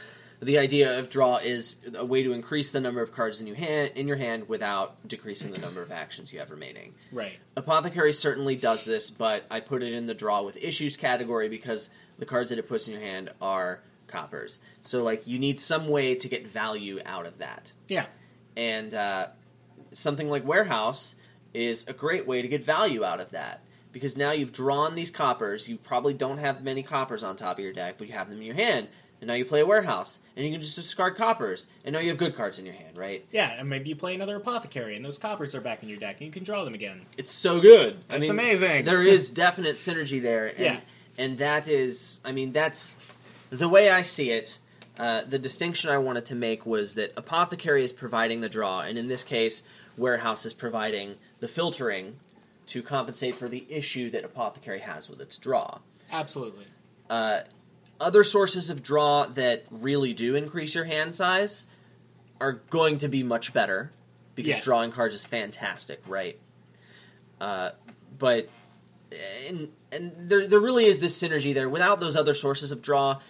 [0.45, 3.57] The idea of draw is a way to increase the number of cards in your
[3.57, 6.95] hand in your hand without decreasing the number of actions you have remaining.
[7.13, 7.37] Right.
[7.57, 11.89] Apothecary certainly does this, but I put it in the draw with issues category because
[12.19, 14.59] the cards that it puts in your hand are coppers.
[14.83, 17.73] So like you need some way to get value out of that.
[17.89, 18.07] Yeah.
[18.57, 19.29] And uh,
[19.93, 21.15] something like warehouse
[21.55, 25.11] is a great way to get value out of that because now you've drawn these
[25.11, 25.69] coppers.
[25.69, 28.39] You probably don't have many coppers on top of your deck, but you have them
[28.39, 28.89] in your hand.
[29.25, 32.09] And now you play a warehouse, and you can just discard coppers, and now you
[32.11, 33.25] have good cards in your hand, right?
[33.33, 36.17] Yeah, and maybe you play another apothecary, and those coppers are back in your deck,
[36.19, 37.07] and you can draw them again.
[37.17, 37.97] It's so good.
[38.11, 38.85] I That's mean, amazing.
[38.85, 40.81] There is definite synergy there, and, Yeah.
[41.17, 42.97] and that is, I mean, that's
[43.49, 44.59] the way I see it.
[44.99, 48.99] Uh, the distinction I wanted to make was that apothecary is providing the draw, and
[48.99, 49.63] in this case,
[49.97, 52.17] warehouse is providing the filtering
[52.67, 55.79] to compensate for the issue that apothecary has with its draw.
[56.13, 56.67] Absolutely.
[57.09, 57.41] Uh,
[58.05, 61.67] other sources of draw that really do increase your hand size
[62.41, 63.91] are going to be much better
[64.35, 64.65] because Yes.
[64.65, 66.39] drawing cards is fantastic, right?
[67.41, 67.71] Uh,
[68.19, 68.49] but
[69.49, 71.69] and and there there really is this synergy there.
[71.69, 73.21] Without those other sources of draw,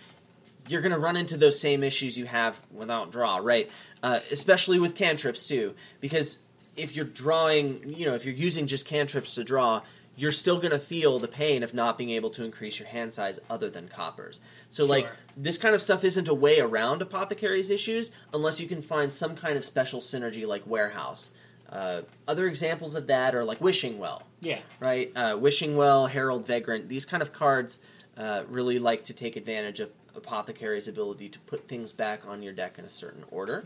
[0.69, 3.71] you're going to run into those same issues you have without draw, right?
[4.03, 6.39] Uh, especially with cantrips too, because
[6.77, 9.83] if you're drawing, you know, if you're using just cantrips to draw,
[10.17, 13.13] you're still going to feel the pain of not being able to increase your hand
[13.13, 14.41] size other than coppers.
[14.71, 18.81] So, like, this kind of stuff isn't a way around apothecary's issues unless you can
[18.83, 21.33] find some kind of special synergy like warehouse.
[21.71, 24.61] Uh, other examples of that are like wishing well Yeah.
[24.79, 25.11] right?
[25.17, 27.81] Uh, Wishing Well, Herald Vagrant, these kind of cards
[28.17, 32.53] uh, really like to take advantage of Apothecary's ability to put things back on your
[32.53, 33.65] deck in a certain order,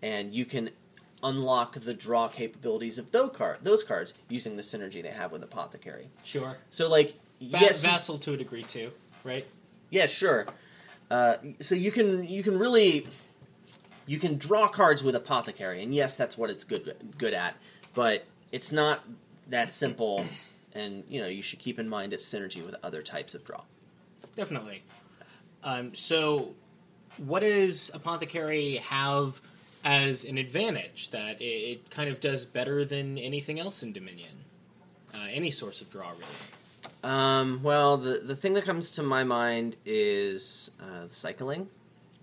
[0.00, 0.70] and you can
[1.22, 5.42] unlock the draw capabilities of those, card, those cards using the synergy they have with
[5.42, 6.08] Apothecary.
[6.24, 6.56] Sure.
[6.70, 8.90] So, like, Va- yes, vassal to a degree too,
[9.24, 9.46] right?
[9.90, 10.46] yeah, sure.
[11.10, 13.06] Uh, so you can you can really
[14.06, 17.56] you can draw cards with apothecary, and yes, that's what it's good good at.
[17.94, 19.00] But it's not
[19.48, 20.24] that simple,
[20.74, 23.62] and you know you should keep in mind its synergy with other types of draw.
[24.36, 24.82] definitely.
[25.64, 26.54] Um, so,
[27.16, 29.40] what does Apothecary have
[29.84, 34.44] as an advantage that it, it kind of does better than anything else in Dominion?
[35.14, 36.24] Uh, any source of draw, really.
[37.02, 41.68] Um, well, the the thing that comes to my mind is uh, cycling.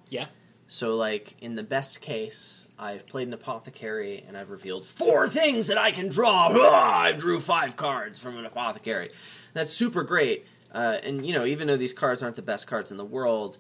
[0.10, 0.28] Yeah.
[0.68, 5.68] So, like in the best case, I've played an apothecary and I've revealed four things
[5.68, 6.48] that I can draw.
[6.50, 9.12] I drew five cards from an apothecary.
[9.54, 10.46] That's super great.
[10.72, 13.58] Uh, and you know, even though these cards aren't the best cards in the world,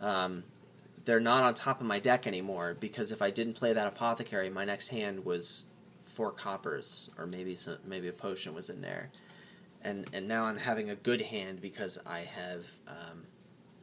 [0.00, 0.44] um,
[1.08, 4.50] they're not on top of my deck anymore because if I didn't play that apothecary,
[4.50, 5.64] my next hand was
[6.04, 9.08] four coppers or maybe some, maybe a potion was in there,
[9.80, 13.24] and and now I'm having a good hand because I have um,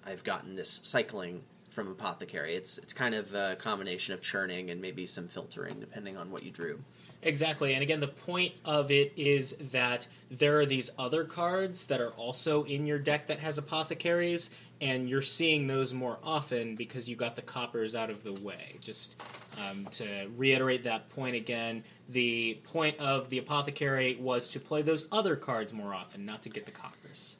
[0.05, 2.55] I've gotten this cycling from apothecary.
[2.55, 6.43] It's it's kind of a combination of churning and maybe some filtering depending on what
[6.43, 6.79] you drew.
[7.25, 7.73] Exactly.
[7.73, 12.11] And again, the point of it is that there are these other cards that are
[12.11, 17.15] also in your deck that has apothecaries, and you're seeing those more often because you
[17.15, 18.75] got the coppers out of the way.
[18.81, 19.15] Just
[19.57, 25.05] um, to reiterate that point again, the point of the apothecary was to play those
[25.11, 27.37] other cards more often, not to get the coppers.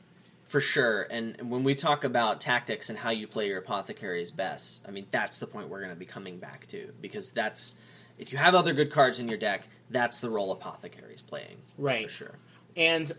[0.47, 1.03] For sure.
[1.09, 5.07] And when we talk about tactics and how you play your apothecaries best, I mean
[5.11, 7.73] that's the point we're going to be coming back to because that's
[8.17, 11.57] if you have other good cards in your deck, that's the role apothecary is playing.
[11.77, 12.09] Right.
[12.09, 12.35] For sure.
[12.77, 13.11] And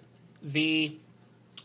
[0.43, 0.99] the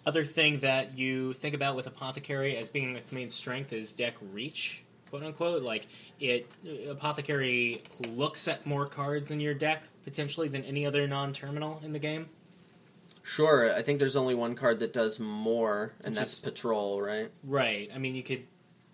[0.06, 4.16] other thing that you think about with Apothecary as being its main strength is deck
[4.34, 5.62] reach, quote unquote.
[5.64, 5.88] Like
[6.20, 6.50] it,
[6.90, 12.00] Apothecary looks at more cards in your deck potentially than any other non-terminal in the
[12.00, 12.28] game.
[13.24, 17.02] Sure, I think there's only one card that does more, and Which that's is- Patrol,
[17.02, 17.30] right?
[17.44, 17.90] Right.
[17.94, 18.46] I mean, you could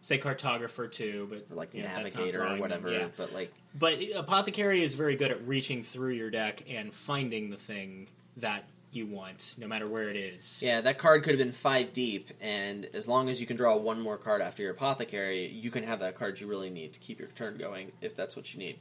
[0.01, 2.91] say Cartographer too, but Or like not Navigator or whatever.
[2.91, 3.07] yeah.
[3.15, 7.57] But like, But Apothecary is very good at reaching through your deck and finding the
[7.57, 8.65] thing that
[8.97, 10.61] you want, no matter where it is.
[10.65, 13.77] yeah, that card could have been five deep, and as long as you can draw
[13.77, 16.99] one more card after your apothecary, you can have that card you really need to
[16.99, 18.77] keep your turn going, if that's what you need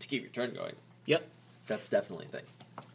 [0.00, 0.74] to keep your turn going.
[1.06, 1.28] Yep.
[1.66, 2.44] That's definitely a thing.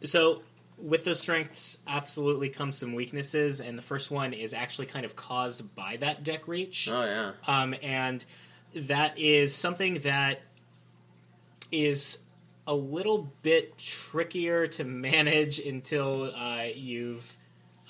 [0.04, 0.42] So,
[0.78, 5.14] with those strengths, absolutely comes some weaknesses, and the first one is actually kind of
[5.14, 6.88] caused by that deck reach.
[6.90, 7.32] Oh yeah.
[7.46, 8.24] Um, and
[8.74, 10.40] that is something that
[11.70, 12.18] is
[12.66, 17.36] a little bit trickier to manage until uh, you've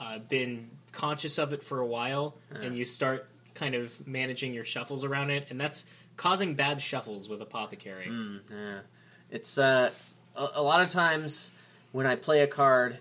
[0.00, 2.62] uh, been conscious of it for a while Yeah.
[2.62, 5.84] and you start kind of managing your shuffles around it, and that's
[6.16, 8.06] causing bad shuffles with Apothecary.
[8.06, 8.78] Mm, yeah.
[9.30, 9.90] It's uh,
[10.36, 11.50] a, a lot of times
[11.92, 12.98] when I play a card,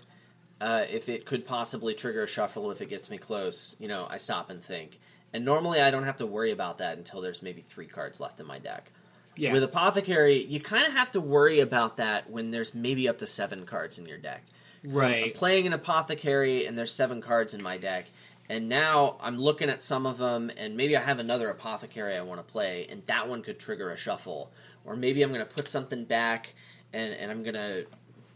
[0.60, 4.06] uh, if it could possibly trigger a shuffle if it gets me close, you know,
[4.08, 4.98] I stop and think.
[5.32, 8.38] And normally I don't have to worry about that until there's maybe three cards left
[8.38, 8.92] in my deck.
[9.36, 9.52] Yeah.
[9.52, 13.26] With Apothecary, you kind of have to worry about that when there's maybe up to
[13.26, 14.42] seven cards in your deck.
[14.84, 15.34] I'm- I'm right.
[15.34, 18.06] playing an apothecary and there's seven cards in my deck,
[18.48, 22.22] and now I'm looking at some of them, and maybe I have another apothecary I
[22.22, 24.50] want to play, and that one could trigger a shuffle,
[24.84, 26.52] or maybe I'm going to put something back,
[26.92, 27.86] and, and I'm going to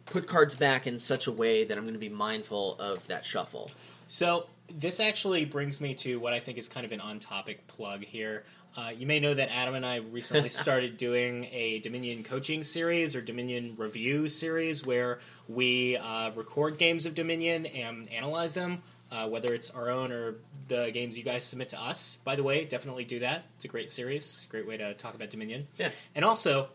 [0.07, 3.25] put cards back in such a way that I'm going to be mindful of that
[3.25, 3.73] shuffle.
[4.07, 8.05] So this actually brings me to what I think is kind of an on-topic plug
[8.05, 8.45] here.
[8.77, 13.17] Uh, you may know that Adam and I recently started doing a Dominion coaching series
[13.17, 19.27] or Dominion review series where we uh, record games of Dominion and analyze them, uh,
[19.29, 20.35] whether it's our own or
[20.69, 22.19] the games you guys submit to us.
[22.25, 23.45] By the way, definitely do that.
[23.57, 25.67] It's a great series, great way to talk about Dominion.
[25.79, 25.91] Yeah.
[26.15, 26.69] And also,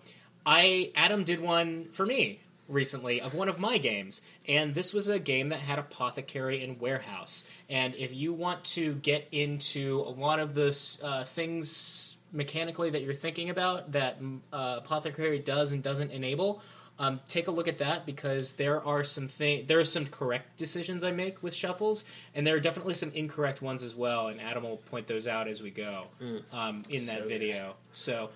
[0.43, 2.39] I Adam did one for me
[2.71, 6.79] recently of one of my games, and this was a game that had apothecary and
[6.79, 7.43] warehouse.
[7.69, 13.01] And if you want to get into a lot of the uh, things mechanically that
[13.01, 16.61] you're thinking about that mm, uh, apothecary does and doesn't enable.
[16.99, 20.57] Um, take a look at that because there are some thing there are some correct
[20.57, 22.03] decisions I make with shuffles,
[22.35, 24.27] and there are definitely some incorrect ones as well.
[24.27, 26.05] And Adam will point those out as we go
[26.53, 27.73] um, in that So video.
[27.93, 28.29] So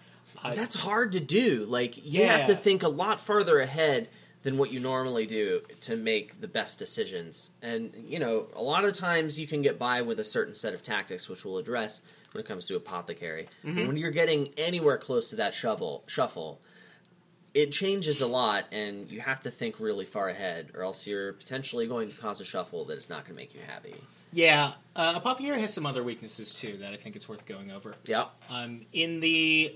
[0.43, 1.65] uh, That's hard to do.
[1.65, 4.09] Like, you have to think a lot farther ahead
[4.45, 7.49] than what you normally do to make the best decisions.
[7.63, 10.75] And, you know, a lot of times you can get by with a certain set
[10.75, 11.99] of tactics, which we'll address
[12.31, 13.47] when it comes to apothecary.
[13.65, 13.87] Mm-hmm.
[13.87, 16.61] When you're getting anywhere close to that shovel, shuffle,
[17.55, 21.33] it changes a lot, and you have to think really far ahead, or else you're
[21.33, 23.95] potentially going to cause a shuffle that is not going to make you happy.
[24.31, 27.95] Yeah, uh, Apothecary has some other weaknesses too that I think it's worth going over.
[28.05, 28.25] Yeah.
[28.49, 29.73] Um, in the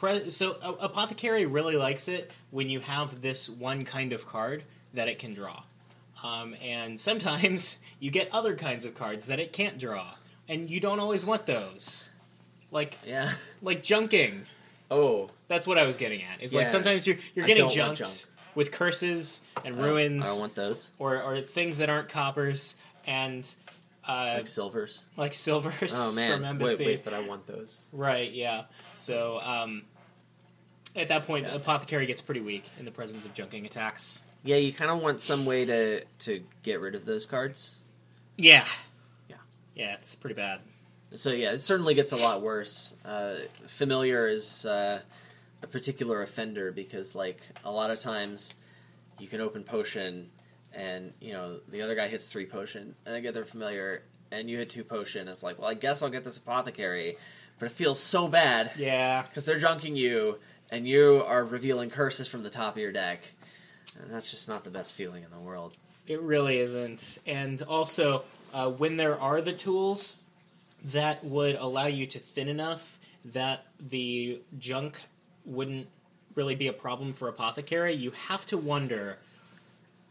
[0.00, 4.64] pre- so uh, Apothecary really likes it when you have this one kind of card
[4.94, 5.62] that it can draw,
[6.22, 10.06] um, and sometimes you get other kinds of cards that it can't draw,
[10.48, 12.08] and you don't always want those,
[12.70, 13.32] like Yeah.
[13.62, 14.42] like junking.
[14.90, 15.30] Oh.
[15.48, 16.40] That's what I was getting at.
[16.42, 18.12] It's like sometimes you're you're I getting junked junk.
[18.56, 20.92] with curses and ruins I don't want those.
[20.98, 22.74] or, or things that aren't coppers.
[23.06, 23.46] And
[24.08, 25.04] uh, like silvers.
[25.16, 26.84] like silvers Oh man, from Embassy.
[26.84, 27.78] wait, wait, but I want those.
[27.92, 28.64] Right, yeah.
[28.94, 29.82] So um,
[30.94, 34.22] at that point, Apothecary gets pretty weak in the presence of junking attacks.
[34.42, 37.74] Yeah, you kind of want some way to to get rid of those cards.
[38.38, 38.64] Yeah.
[39.28, 39.36] Yeah.
[39.74, 40.60] Yeah, it's pretty bad.
[41.14, 42.92] So yeah, it certainly gets a lot worse.
[43.04, 45.00] Uh, familiar is uh,
[45.62, 48.54] a particular offender because, like, a lot of times
[49.18, 50.28] you can open potion,
[50.76, 54.48] and you know the other guy hits three potion, and they get their familiar, and
[54.48, 55.26] you hit two potion.
[55.26, 57.16] It's like, well, I guess I'll get this apothecary,
[57.58, 59.22] but it feels so bad Yeah.
[59.22, 60.38] because they're junking you,
[60.70, 63.22] and you are revealing curses from the top of your deck,
[64.00, 65.76] and that's just not the best feeling in the world.
[66.06, 67.18] It really isn't.
[67.26, 70.18] And also, uh, when there are the tools
[70.84, 72.98] that would allow you to thin enough
[73.32, 75.00] that the junk
[75.44, 75.88] wouldn't
[76.36, 79.18] really be a problem for Apothecary, you have to wonder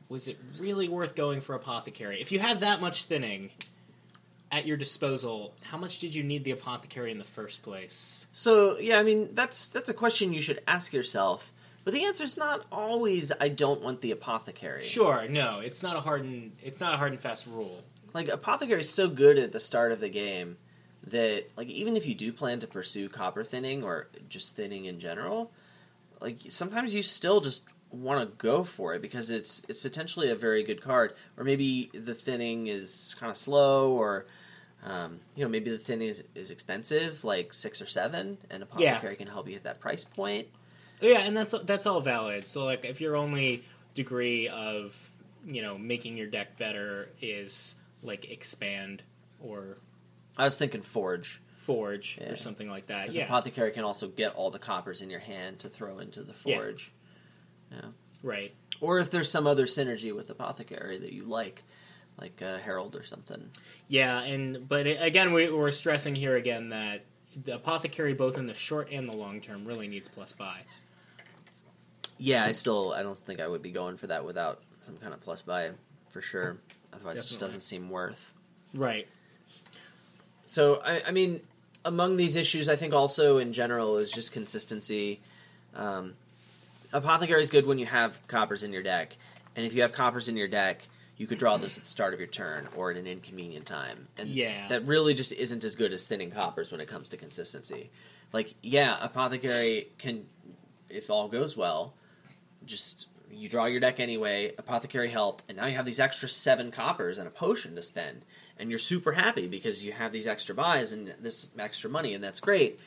[0.09, 2.21] was it really worth going for Apothecary?
[2.21, 3.49] If you had that much thinning
[4.51, 8.25] at your disposal, how much did you need the Apothecary in the first place?
[8.33, 11.51] So yeah, I mean that's that's a question you should ask yourself.
[11.85, 14.83] But the answer is not always I don't want the apothecary.
[14.83, 17.79] Sure, no, it's not a hard and it's not a hard and fast rule.
[18.13, 20.57] Like apothecary is so good at the start of the game
[21.07, 24.99] that like even if you do plan to pursue copper thinning or just thinning in
[24.99, 25.51] general,
[26.19, 27.61] like sometimes you still just
[28.01, 31.89] want to go for it because it's it's potentially a very good card or maybe
[31.93, 34.25] the thinning is kind of slow or
[34.84, 39.15] um, you know maybe the thinning is, is expensive like six or seven and apothecary
[39.15, 40.47] can help you at that price point
[41.01, 42.47] Yeah, and that's that's all valid.
[42.47, 43.63] So like if your only
[43.95, 44.95] degree of,
[45.45, 49.01] you know, making your deck better is like expand
[49.39, 49.77] or
[50.38, 51.41] I was thinking forge.
[51.58, 52.31] forge Yeah.
[52.31, 53.03] or something like that.
[53.03, 53.25] Because Yeah.
[53.25, 56.34] apothecary can also get all the coppers in your hand to throw into the
[57.75, 57.89] Yeah.
[58.23, 58.53] right.
[58.81, 61.63] Or if there's some other synergy with apothecary that you like,
[62.19, 63.49] like uh, Herald or something.
[63.88, 67.05] Yeah, and but it, again we, we're stressing here again that
[67.43, 70.59] the apothecary both in the short and the long term really needs plus buy.
[72.17, 75.13] Yeah, I still I don't think I would be going for that without some kind
[75.13, 75.71] of plus buy
[76.09, 76.57] for sure.
[76.93, 78.33] Otherwise, it just doesn't seem worth.
[78.73, 79.07] Right.
[80.45, 81.41] So I, I mean,
[81.83, 85.19] among these issues, I think also in general is just consistency.
[85.75, 86.13] Um,
[86.93, 89.15] Apothecary is good when you have coppers in your deck,
[89.56, 92.13] and if you have coppers in your deck, you could draw those at the start
[92.13, 94.08] of your turn or at an inconvenient time.
[94.17, 94.67] And Yeah.
[94.67, 97.89] that really just isn't as good as thinning coppers when it comes to consistency.
[98.34, 100.26] Like, yeah, Apothecary can,
[100.89, 101.93] if all goes well,
[102.65, 104.54] just you draw your deck anyway.
[104.58, 108.26] Apothecary helped, and now you have these extra seven coppers and a potion to spend,
[108.58, 112.24] and you're super happy because you have these extra buys and this extra money, and
[112.24, 112.80] that's great.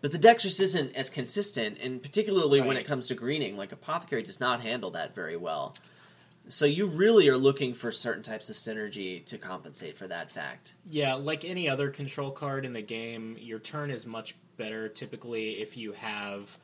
[0.00, 3.72] But the deck just isn't as consistent, and particularly when it comes to greening, like
[3.72, 5.74] Apothecary does not handle that very well.
[6.48, 10.74] So you really are looking for certain types of synergy to compensate for that fact.
[10.88, 15.60] Yeah, like any other control card in the game, your turn is much better typically
[15.60, 16.56] if you have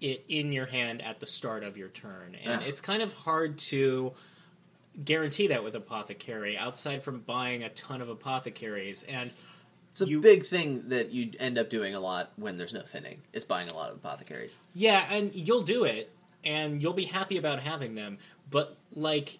[0.00, 2.36] it in your hand at the start of your turn.
[2.42, 2.66] And Yeah.
[2.66, 4.14] it's kind of hard to
[5.04, 9.04] guarantee that with Apothecary outside from buying a ton of Apothecaries.
[9.04, 9.30] And
[9.92, 12.82] It's a You- big thing that you end up doing a lot when there's no
[12.82, 14.56] thinning, is buying a lot of apothecaries.
[14.74, 16.10] yeah, and you'll do it
[16.44, 18.18] and you'll be happy about having them,
[18.50, 19.38] but like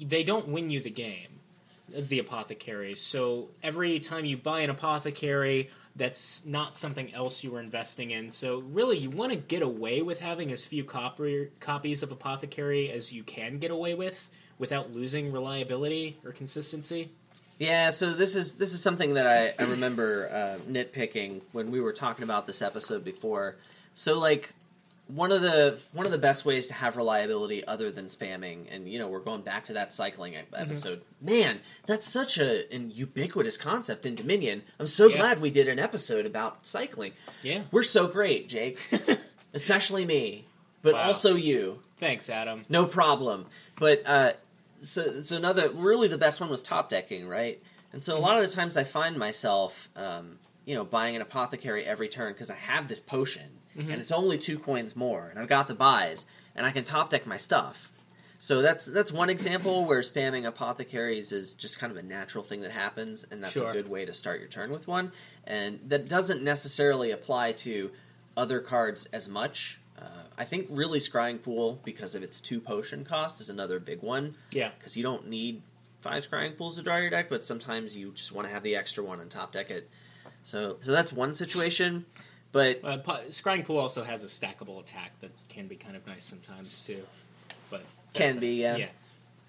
[0.00, 1.40] they don't win you the game.
[1.88, 3.00] The apothecaries.
[3.00, 8.30] So every time you buy an apothecary, that's not something else you were investing in.
[8.30, 12.90] So really, you want to get away with having as few copy, copies of apothecary
[12.90, 17.10] as you can get away with without losing reliability or consistency.
[17.58, 21.80] Yeah, so this is this is something that I, I remember uh, nitpicking when we
[21.80, 23.56] were talking about this episode before.
[23.94, 24.52] So like
[25.08, 28.86] one of the one of the best ways to have reliability other than spamming, and
[28.86, 31.00] you know we're going back to that cycling e- episode.
[31.20, 34.62] Man, that's such a an ubiquitous concept in Dominion.
[34.78, 35.16] I'm so Yeah.
[35.16, 37.12] glad we did an episode about cycling.
[37.42, 37.62] Yeah.
[37.72, 38.78] We're so great, Jake,
[39.54, 40.44] especially me,
[40.82, 41.06] but Wow.
[41.08, 41.80] also you.
[41.98, 42.64] Thanks, Adam.
[42.68, 43.46] No problem.
[43.80, 44.32] But uh,
[44.82, 47.62] so so another really the best one was top decking, right?
[47.92, 51.22] And so a lot of the times I find myself, um, you know, buying an
[51.22, 53.50] apothecary every turn because I have this potion
[53.92, 57.10] and it's only two coins more, and I've got the buys, and I can top
[57.10, 57.88] deck my stuff.
[58.40, 62.60] So that's that's one example where spamming apothecaries is just kind of a natural thing
[62.62, 63.70] that happens, and that's Sure.
[63.70, 65.12] a good way to start your turn with one.
[65.46, 67.90] And that doesn't necessarily apply to
[68.36, 69.77] other cards as much.
[70.00, 70.04] Uh,
[70.36, 74.34] I think really Scrying Pool, because of its two potion cost, is another big one.
[74.52, 74.70] Yeah.
[74.78, 75.62] Because you don't need
[76.00, 78.76] five Scrying Pools to draw your deck, but sometimes you just want to have the
[78.76, 79.88] extra one and top deck it.
[80.44, 82.06] So, so that's one situation.
[82.52, 82.98] But Uh,
[83.30, 87.02] Scrying Pool also has a stackable attack that can be kind of nice sometimes too.
[87.70, 87.82] But
[88.14, 88.76] Can that's a- be, yeah.
[88.76, 88.86] yeah.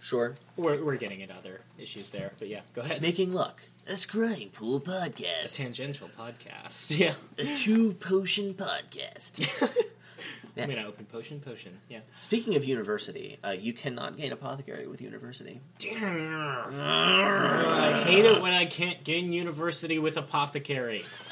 [0.02, 3.02] sure, We're, we're getting into other issues there, but yeah, go ahead.
[3.02, 3.62] making luck.
[3.88, 6.91] a scrying pool A podcast, tangential podcast.
[6.97, 7.14] Yeah.
[7.38, 9.47] a two potion podcast.
[10.57, 11.78] I mean, I open potion, potion.
[11.89, 11.99] Yeah.
[12.20, 15.61] Speaking of university, uh, you cannot gain apothecary with university.
[15.78, 16.74] Damn.
[16.74, 21.03] I hate it when I can't gain university with apothecary.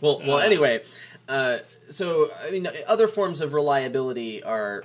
[0.00, 0.36] well, well.
[0.36, 0.38] Uh.
[0.38, 0.82] Anyway,
[1.28, 1.58] uh,
[1.90, 4.84] so I mean, other forms of reliability are,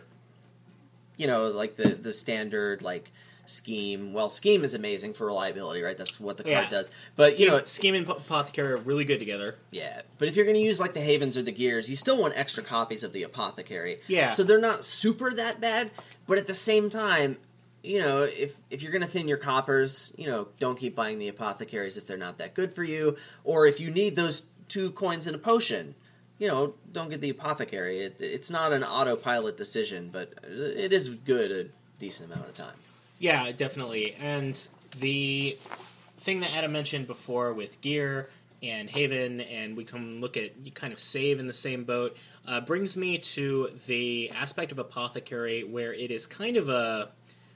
[1.18, 3.12] you know, like the the standard like
[3.54, 4.12] scheme.
[4.14, 5.98] Well, scheme is amazing for reliability, right?
[5.98, 6.70] That's what the card Yeah.
[6.70, 6.92] does.
[7.16, 9.56] But you know, scheme and apothecary are really good together.
[9.72, 10.02] yeah.
[10.18, 12.34] But if you're going to use like the havens or the gears, you still want
[12.36, 14.00] extra copies of the apothecary.
[14.08, 14.32] Yeah.
[14.32, 15.92] So they're not super that bad,
[16.28, 17.38] but at the same time.
[17.86, 21.20] You know, if if you're going to thin your coppers, you know, don't keep buying
[21.20, 23.18] the apothecaries if they're not that good for you.
[23.44, 25.94] Or if you need those two coins in a potion,
[26.40, 28.00] you know, don't get the apothecary.
[28.06, 31.66] It, it's not an autopilot decision, but it is good a
[32.00, 32.76] decent amount of time.
[33.20, 34.16] Yeah, definitely.
[34.20, 34.56] And
[35.00, 35.58] the
[36.20, 38.30] thing that Adam mentioned before with gear
[38.62, 42.16] and Haven, and we can look at you kind of save in the same boat,
[42.48, 47.10] uh, brings me to the aspect of Apothecary where it is kind of a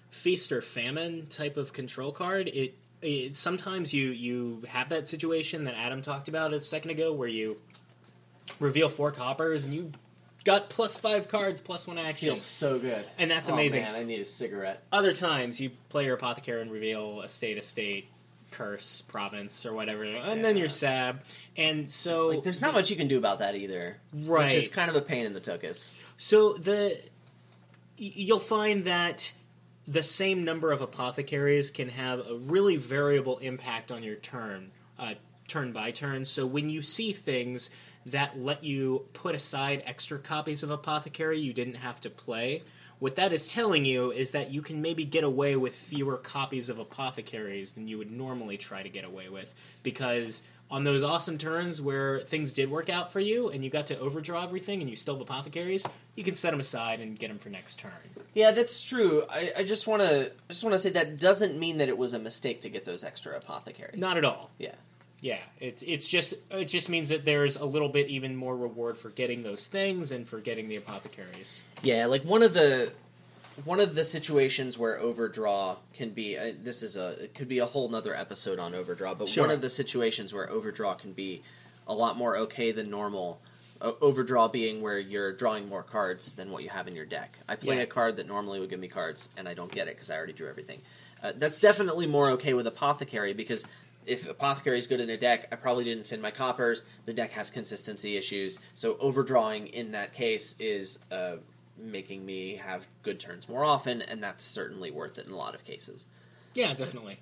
[0.10, 2.48] feast or famine type of control card.
[2.50, 7.14] It, it sometimes you you have that situation that Adam talked about a second ago
[7.14, 7.58] where you
[8.60, 9.92] reveal four coppers and you
[10.48, 12.30] got plus five cards plus one action.
[12.30, 13.06] Feels so good.
[13.20, 14.82] And that's Oh, amazing man, I need a cigarette.
[14.92, 18.08] other times you play your apothecary and reveal a state estate
[18.50, 20.62] curse province or whatever and then Yeah.
[20.62, 21.20] you're sab
[21.58, 23.98] and so Like, there's not much you can do about that either.
[24.14, 25.94] right Which is kind of a pain in the tuchus.
[26.16, 26.98] so the
[28.00, 29.32] y- you'll find that
[29.86, 35.16] the same number of apothecaries can have a really variable impact on your turn uh,
[35.50, 37.70] turn by turn so when you see things
[38.12, 42.62] that let you put aside extra copies of apothecary you didn't have to play
[43.00, 46.70] what that is telling you is that you can maybe get away with fewer copies
[46.70, 49.54] of apothecaries than you would normally try to get away with
[49.84, 53.88] because on those awesome turns where things did work out for you and you got
[53.88, 55.86] to overdraw everything and you still have apothecaries
[56.16, 57.92] you can set them aside and get them for next turn
[58.34, 59.24] Yeah, that's true.
[59.30, 62.14] I, I just want to just want to say that doesn't mean that it was
[62.14, 63.98] a mistake to get those extra apothecaries.
[64.00, 64.74] not at all Yeah.
[65.20, 68.98] Yeah it's it's just it just means that there's a little bit even more reward
[68.98, 72.92] for getting those things and for getting the apothecaries Yeah, like one of the
[73.66, 77.58] one of the situations where overdraw can be uh, this is a it could be
[77.60, 79.46] a whole nother episode on overdraw, but Sure.
[79.46, 81.42] one of the situations where overdraw can be
[81.88, 83.40] a lot more okay than normal.
[83.80, 87.38] O- overdraw being where you're drawing more cards than what you have in your deck.
[87.48, 87.84] I play Yeah.
[87.84, 90.18] a card that normally would give me cards, and I don't get it because I
[90.18, 90.82] already drew everything.
[91.24, 93.66] Uh, that's definitely more okay with apothecary because
[94.08, 96.84] if apothecary is good in a deck, I probably didn't thin my coppers.
[97.06, 101.36] The deck has consistency issues, so overdrawing in that case is uh,
[101.78, 105.54] making me have good turns more often, and that's certainly worth it in a lot
[105.56, 106.06] of cases.
[106.56, 107.18] yeah definitely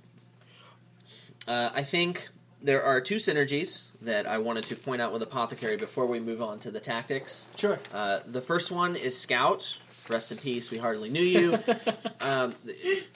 [1.47, 2.29] Uh, I think
[2.61, 6.41] there are two synergies that I wanted to point out with apothecary before we move
[6.41, 7.47] on to the tactics.
[7.55, 9.77] sure Uh, the first one is Scout.
[10.09, 10.69] Rest in peace.
[10.71, 11.53] We hardly knew you.
[12.21, 12.53] um,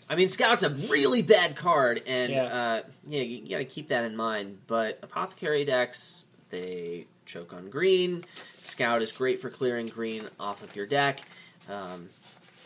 [0.09, 2.43] I mean, Scout's a really bad card, and Yeah.
[2.43, 4.57] uh, yeah, you, got to keep that in mind.
[4.67, 8.25] But apothecary decks they choke on green.
[8.63, 11.21] Scout is great for clearing green off of your deck.
[11.69, 12.09] Um,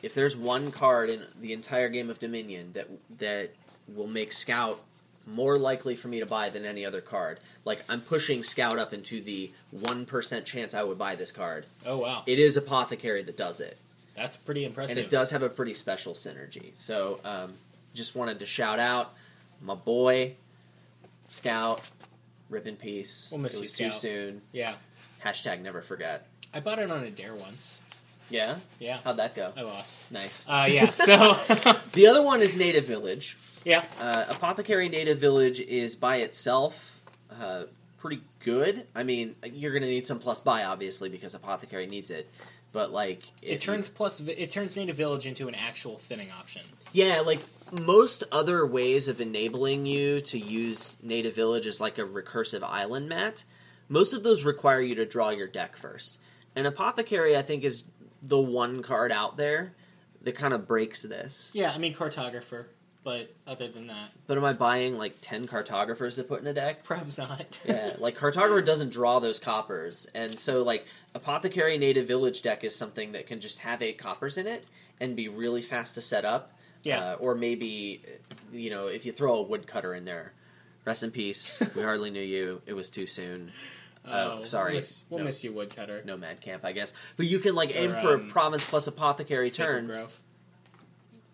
[0.01, 2.87] if there's one card in the entire game of Dominion that
[3.19, 3.51] that
[3.93, 4.79] will make Scout
[5.25, 8.93] more likely for me to buy than any other card, like I'm pushing Scout up
[8.93, 11.65] into the one percent chance I would buy this card.
[11.85, 13.77] oh wow It is apothecary that does it,
[14.13, 16.71] that's pretty impressive and it does have a pretty special synergy.
[16.75, 17.53] So, um,
[17.93, 19.13] just wanted to shout out
[19.61, 20.35] my boy
[21.29, 21.81] Scout.
[22.49, 23.29] Rip in peace.
[23.31, 24.41] We'll miss it you, was too soon.
[24.51, 24.75] yeah
[25.23, 26.27] Hashtag never forget.
[26.53, 27.81] i bought it on a dare once
[28.29, 29.51] Yeah, yeah how'd that go?
[29.57, 30.45] i lost Nice.
[30.47, 31.33] uh, yeah so
[31.93, 33.37] The other one is Native Village.
[33.65, 37.01] yeah Uh, Apothecary Native Village is by itself
[37.41, 37.63] uh,
[37.97, 38.85] pretty good.
[38.93, 42.29] I mean, you're going to need some plus buy, obviously, because Apothecary needs it.
[42.73, 46.31] But like, it if you- turns plus it turns native village into an actual thinning
[46.31, 46.61] option
[46.91, 47.39] yeah, like
[47.71, 53.09] most other ways of enabling you to use Native Village as like a recursive island
[53.09, 53.43] mat.
[53.89, 56.19] Most of those require you to draw your deck first,
[56.55, 57.83] and Apothecary, I think, is
[58.21, 59.73] the one card out there
[60.21, 61.49] that kind of breaks this.
[61.53, 62.67] yeah i mean cartographer
[63.03, 66.53] but other than that But am I buying like ten cartographers to put in a
[66.53, 66.83] deck?
[66.83, 70.85] perhaps not yeah, like Cartographer doesn't draw those coppers, and so like
[71.15, 74.65] Apothecary Native Village deck is something that can just have eight coppers in it
[74.99, 76.51] and be really fast to set up.
[76.83, 76.99] Yeah.
[77.11, 78.01] uh, or maybe
[78.51, 80.33] you know if you throw a woodcutter in there.
[80.85, 81.63] Rest in peace.
[81.77, 82.61] We hardly knew you.
[82.65, 83.53] It was too soon.
[84.05, 84.71] Oh, sorry.
[84.73, 85.25] We'll miss, we'll No.
[85.25, 86.03] miss you, Woodcutter.
[86.03, 86.91] Nomad Camp, I guess.
[87.15, 89.93] But you can like aim Or, for um, province plus apothecary Sacred turns.
[89.95, 90.19] Grove.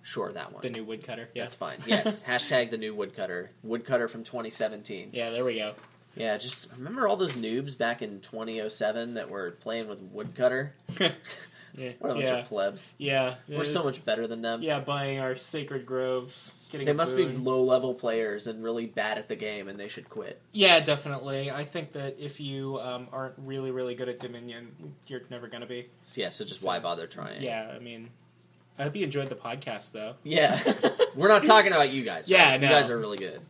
[0.09, 0.63] Sure, that one.
[0.63, 1.29] The new woodcutter.
[1.35, 1.43] Yeah.
[1.43, 1.77] That's fine.
[1.85, 3.51] Yes, hashtag the new woodcutter.
[3.61, 5.11] Woodcutter from 2017.
[5.13, 5.75] Yeah, there we go.
[6.15, 10.73] Yeah, just remember all those noobs back in 2007 that were playing with woodcutter?
[11.77, 11.91] Yeah.
[11.99, 12.37] What a bunch yeah.
[12.39, 12.91] of plebs.
[12.97, 13.35] yeah.
[13.47, 14.63] We're so much better than them.
[14.63, 16.53] Yeah, buying our sacred groves.
[16.71, 19.87] Getting They must be low level players and really bad at the game, and they
[19.87, 20.41] should quit.
[20.51, 21.51] Yeah, definitely.
[21.51, 25.61] I think that if you um, aren't really, really good at Dominion, you're never going
[25.61, 25.89] to be.
[26.15, 27.41] Yeah, so just why bother trying?
[27.41, 28.09] Yeah, I mean,
[28.79, 30.15] I hope you enjoyed the podcast, though.
[30.23, 30.57] Yeah.
[31.15, 32.29] We're not talking about you guys.
[32.29, 32.61] Yeah, right?
[32.61, 32.67] no.
[32.67, 33.41] You guys are really good.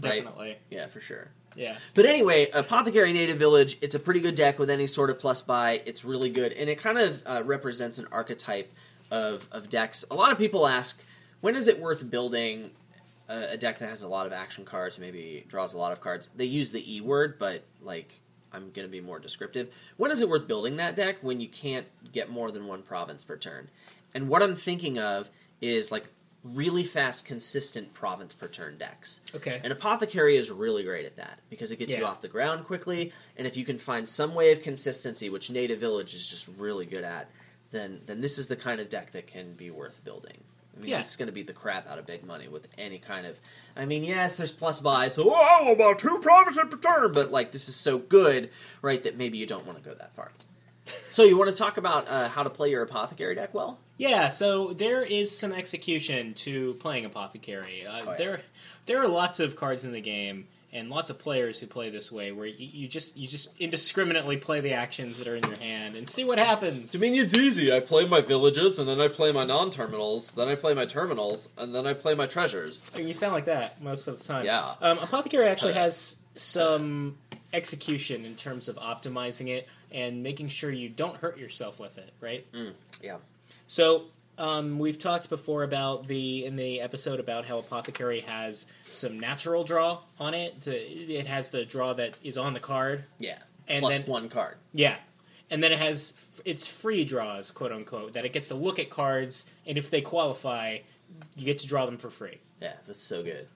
[0.00, 0.22] Right.
[0.22, 0.58] Definitely.
[0.70, 1.28] Yeah, for sure.
[1.56, 1.78] Yeah.
[1.94, 5.40] But anyway, Apothecary Native Village, it's a pretty good deck with any sort of plus
[5.40, 5.80] buy.
[5.86, 8.70] It's really good, and it kind of uh, represents an archetype
[9.10, 10.04] of, of decks.
[10.10, 11.02] A lot of people ask,
[11.40, 12.70] when is it worth building
[13.30, 16.02] a, a deck that has a lot of action cards, maybe draws a lot of
[16.02, 16.28] cards?
[16.36, 18.12] They use the E word, but like
[18.52, 19.70] I'm going to be more descriptive.
[19.96, 23.24] When is it worth building that deck when you can't get more than one province
[23.24, 23.68] per turn?
[24.14, 25.28] And what I'm thinking of
[25.60, 26.04] is like
[26.54, 29.20] really fast, consistent province per turn decks.
[29.34, 29.60] Okay.
[29.64, 33.12] And Apothecary is really great at that because it gets you off the ground quickly,
[33.36, 36.86] and if you can find some way of consistency, which Native Village is just really
[36.86, 37.30] good at,
[37.72, 40.36] then then this is the kind of deck that can be worth building.
[40.76, 40.98] I mean, Yeah.
[40.98, 43.38] this is going to beat the crap out of big money with any kind of.
[43.76, 47.50] I mean, yes, there's plus buys, so oh, about two provinces per turn, but like
[47.50, 48.50] this is so good,
[48.82, 50.30] right, that maybe you don't want to go that far.
[51.10, 53.78] So you want to talk about uh, how to play your Apothecary deck well?
[53.96, 57.86] Yeah, so there is some execution to playing Apothecary.
[57.86, 58.16] Uh, Oh, yeah.
[58.16, 58.40] There,
[58.86, 62.12] there are lots of cards in the game and lots of players who play this
[62.12, 65.56] way, where you, you just you just indiscriminately play the actions that are in your
[65.56, 66.94] hand and see what happens.
[66.94, 67.72] I mean, it's easy.
[67.72, 71.48] I play my villages, and then I play my non-terminals, then I play my terminals,
[71.56, 72.86] and then I play my treasures.
[72.94, 74.44] you sound like that most of the time.
[74.44, 74.74] Yeah.
[74.82, 77.16] Um, Apothecary actually has some
[77.54, 79.66] execution in terms of optimizing it
[79.96, 82.12] and making sure you don't hurt yourself with it.
[82.20, 82.46] Right.
[83.02, 83.16] yeah.
[83.66, 84.04] So
[84.38, 89.64] um, we've talked before about the in the episode about how Apothecary has some natural
[89.64, 90.60] draw on it.
[90.62, 93.04] To, it has the draw that is on the card.
[93.18, 93.38] Yeah.
[93.68, 94.56] And Plus then- one card.
[94.72, 94.96] Yeah,
[95.50, 96.12] and then it has
[96.44, 100.00] it's free draws, quote unquote, that it gets to look at cards, and if they
[100.02, 100.78] qualify,
[101.36, 102.38] you get to draw them for free.
[102.62, 103.48] Yeah, that's so good.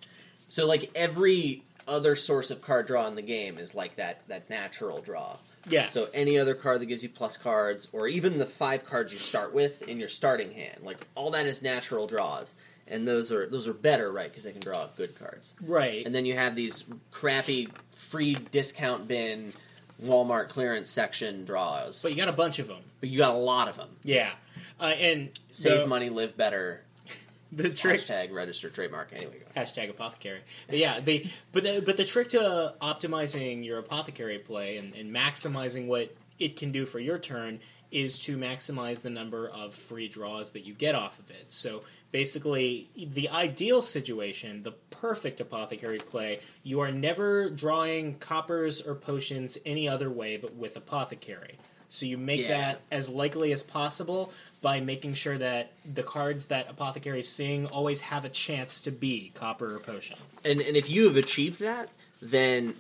[0.49, 4.51] So like every other source of card draw in the game is like that that
[4.51, 5.36] natural draw.
[5.69, 5.89] Yeah.
[5.89, 9.19] So any other card that gives you plus cards, or even the five cards you
[9.19, 12.55] start with in your starting hand, like all that is natural draws,
[12.89, 14.29] and those are those are better, right?
[14.31, 15.55] Because they can draw good cards.
[15.63, 16.05] right.
[16.07, 19.53] And then you have these crappy free discount bin
[20.03, 22.83] Walmart clearance section draws, but you got a bunch of them.
[23.01, 23.91] but you got a lot of them.
[24.03, 24.31] Yeah.
[24.81, 26.81] Uh, and Save the, money, live better.
[27.53, 29.12] The trick Hashtag register trademark.
[29.12, 29.61] Anyway, go.
[29.61, 30.40] hashtag apothecary.
[30.68, 35.14] But yeah, the but the, but the trick to optimizing your apothecary play and, and
[35.14, 40.09] maximizing what it can do for your turn is to maximize the number of free
[40.09, 41.46] draws that you get off of it.
[41.48, 41.82] So
[42.12, 49.59] basically, the ideal situation, the perfect apothecary play, you are never drawing coppers or potions
[49.66, 51.59] any other way but with apothecary.
[51.91, 52.49] So you make Yeah.
[52.49, 54.32] that as likely as possible
[54.62, 58.91] by making sure that the cards that Apothecary is seeing always have a chance to
[58.91, 60.16] be copper or potion.
[60.45, 61.88] and and if you have achieved that,
[62.22, 62.74] then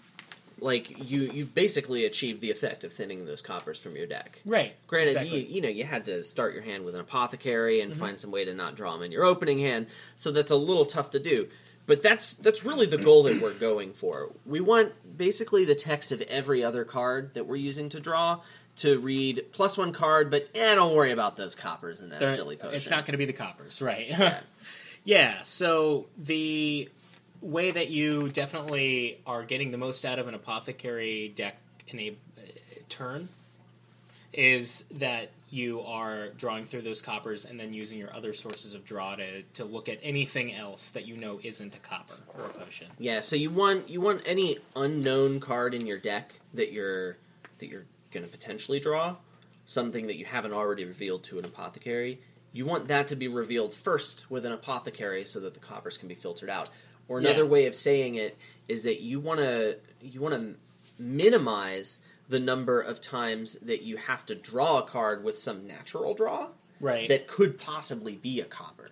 [0.60, 4.38] like you you've basically achieved the effect of thinning those coppers from your deck.
[4.44, 4.74] Right.
[4.86, 5.40] Granted, Exactly.
[5.40, 8.00] you you know you had to start your hand with an apothecary and mm-hmm.
[8.00, 9.86] find some way to not draw them in your opening hand,
[10.16, 11.48] so that's a little tough to do.
[11.86, 14.30] But that's that's really the goal that we're going for.
[14.46, 18.40] We want basically the text of every other card that we're using to draw
[18.80, 22.34] to read plus one card, but eh, don't worry about those coppers in that They're-
[22.34, 22.74] silly potion.
[22.74, 24.08] It's not going to be the coppers, right?
[24.08, 24.40] Yeah.
[25.04, 25.42] yeah.
[25.44, 26.88] So the
[27.42, 31.56] way that you definitely are getting the most out of an apothecary deck
[31.88, 32.42] in a uh,
[32.88, 33.28] turn
[34.32, 38.84] is that you are drawing through those coppers and then using your other sources of
[38.84, 42.48] draw to, to look at anything else that you know isn't a copper or a
[42.50, 42.86] potion.
[42.98, 47.16] Yeah, so you want you want any unknown card in your deck that you're
[47.58, 49.16] that you're going to potentially draw,
[49.64, 52.20] something that you haven't already revealed to an apothecary.
[52.52, 56.08] You want that to be revealed first with an apothecary so that the coppers can
[56.08, 56.70] be filtered out.
[57.08, 57.50] Or another Yeah.
[57.50, 58.36] way of saying it
[58.68, 60.54] is that you want to you want to
[60.98, 66.14] minimize the number of times that you have to draw a card with some natural
[66.14, 66.48] draw
[66.80, 67.08] Right.
[67.08, 68.88] that could possibly be a copper.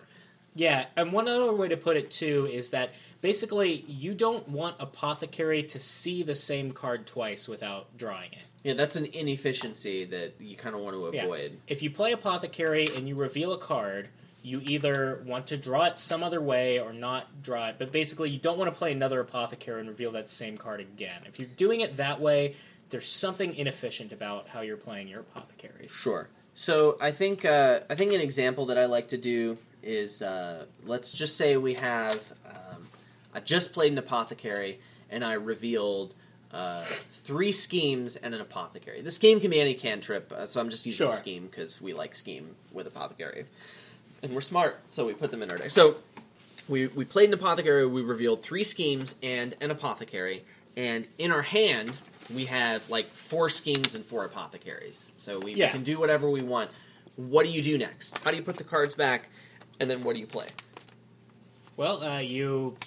[0.55, 2.91] Yeah, and one other way to put it too is that
[3.21, 8.45] basically you don't want apothecary to see the same card twice without drawing it.
[8.63, 11.23] Yeah, that's an inefficiency that you kind of want to Yeah.
[11.23, 11.59] avoid.
[11.67, 14.09] If you play apothecary and you reveal a card,
[14.41, 18.29] you either want to draw it some other way or not draw it, but basically
[18.29, 21.21] you don't want to play another apothecary and reveal that same card again.
[21.25, 22.55] If you're doing it that way,
[22.89, 25.91] there's something inefficient about how you're playing your apothecaries.
[25.91, 26.29] Sure.
[26.53, 30.65] So I think uh, I think an example that I like to do is uh,
[30.85, 32.87] let's just say we have um,
[33.33, 34.79] I've just played an apothecary
[35.09, 36.15] and I revealed
[36.53, 36.83] uh,
[37.23, 39.01] three schemes and an apothecary.
[39.01, 41.13] The scheme can be any cantrip, uh, so I'm just using Sure.
[41.15, 43.45] scheme because we like scheme with apothecary,
[44.23, 45.71] and we're smart, so we put them in our deck.
[45.71, 45.97] So
[46.67, 47.85] we we played an apothecary.
[47.85, 50.43] We revealed three schemes and an apothecary,
[50.75, 51.97] and in our hand
[52.33, 55.11] we have like four schemes and four apothecaries.
[55.17, 56.69] So we, we can do whatever we want.
[57.15, 58.17] What do you do next?
[58.19, 59.29] How do you put the cards back,
[59.79, 60.47] and then what do you play?
[61.75, 62.77] Well, uh, you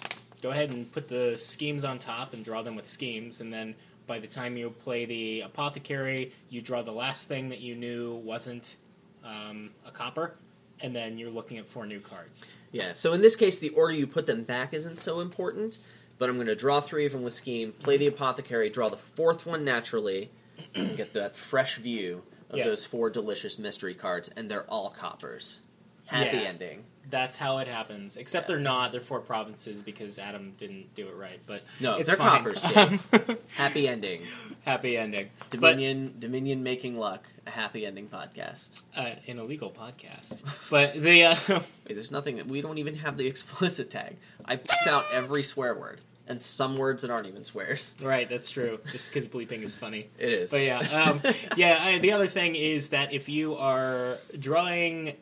[0.42, 3.74] go ahead and put the schemes on top and draw them with schemes, and then
[4.06, 8.14] by the time you play the apothecary, you draw the last thing that you knew
[8.16, 8.76] wasn't
[9.24, 10.34] um, a copper,
[10.80, 12.58] and then you're looking at four new cards.
[12.72, 12.92] Yeah.
[12.94, 15.78] So in this case, the order you put them back isn't so important.
[16.18, 18.96] But I'm going to draw three of them with scheme, play the apothecary, draw the
[18.96, 20.30] fourth one naturally,
[20.72, 22.64] and get that fresh view of Yeah.
[22.64, 25.62] those four delicious mystery cards, and they're all coppers.
[26.06, 26.42] Happy Yeah.
[26.44, 26.84] ending.
[27.10, 28.16] That's how it happens.
[28.16, 28.54] Except Yeah.
[28.54, 28.92] they're not.
[28.92, 31.40] They're four provinces because Adam didn't do it right.
[31.46, 32.42] But No, it's they're fine.
[32.54, 32.62] coppers.
[33.56, 34.22] Happy ending.
[34.64, 35.28] happy ending.
[35.50, 37.26] Dominion, Dominion making luck.
[37.46, 38.82] A happy ending podcast.
[38.96, 40.42] Uh, an illegal podcast.
[40.70, 41.62] But the uh, Wait,
[41.94, 42.46] there's nothing.
[42.48, 44.16] We don't even have the explicit tag.
[44.44, 47.94] I picked out every swear word and some words that aren't even swears.
[48.00, 48.78] right, that's true.
[48.92, 50.08] Just because bleeping is funny.
[50.18, 50.50] It is.
[50.52, 51.20] But yeah, um,
[51.56, 51.78] yeah.
[51.82, 55.14] I, the other thing is that if you are drawing,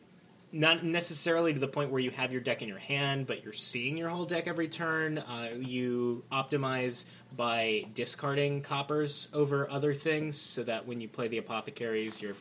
[0.51, 3.53] not necessarily to the point where you have your deck in your hand, but you're
[3.53, 7.05] seeing your whole deck every turn, uh, you optimize
[7.37, 12.35] by discarding coppers over other things, so that when you play the apothecaries, you're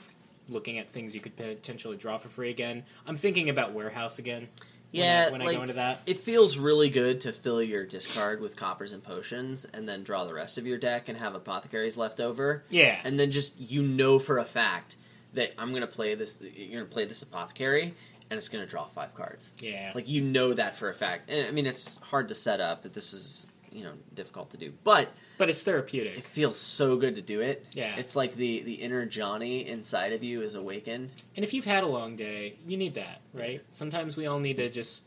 [0.48, 2.82] looking at things you could potentially draw for free again.
[3.06, 4.48] I'm thinking about warehouse again.
[4.92, 6.00] when I- Yeah, when I, like, go into that.
[6.06, 10.24] It feels really good to fill your discard with coppers and potions, and then draw
[10.24, 13.82] the rest of your deck and have apothecaries left over, Yeah, and then just you
[13.82, 14.96] know for a fact
[15.34, 16.40] that I'm gonna play this.
[16.42, 17.94] You're gonna play this apothecary,
[18.30, 19.52] and it's gonna draw five cards.
[19.60, 19.92] yeah.
[19.94, 21.30] Like you know that for a fact.
[21.30, 22.82] And I mean, it's hard to set up.
[22.82, 25.08] That this is you know difficult to do, but
[25.38, 26.18] but it's therapeutic.
[26.18, 27.66] it feels so good to do it.
[27.74, 27.94] Yeah.
[27.96, 31.10] it's like the the inner Johnny inside of you is awakened.
[31.36, 33.62] And if you've had a long day, you need that, right?
[33.70, 35.04] Sometimes we all need to just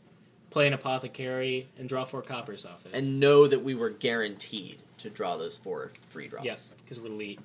[0.50, 2.92] play an apothecary and draw four coppers off it.
[2.94, 6.44] and know that we were guaranteed to draw those four free draws.
[6.44, 7.40] yes, because we're elite.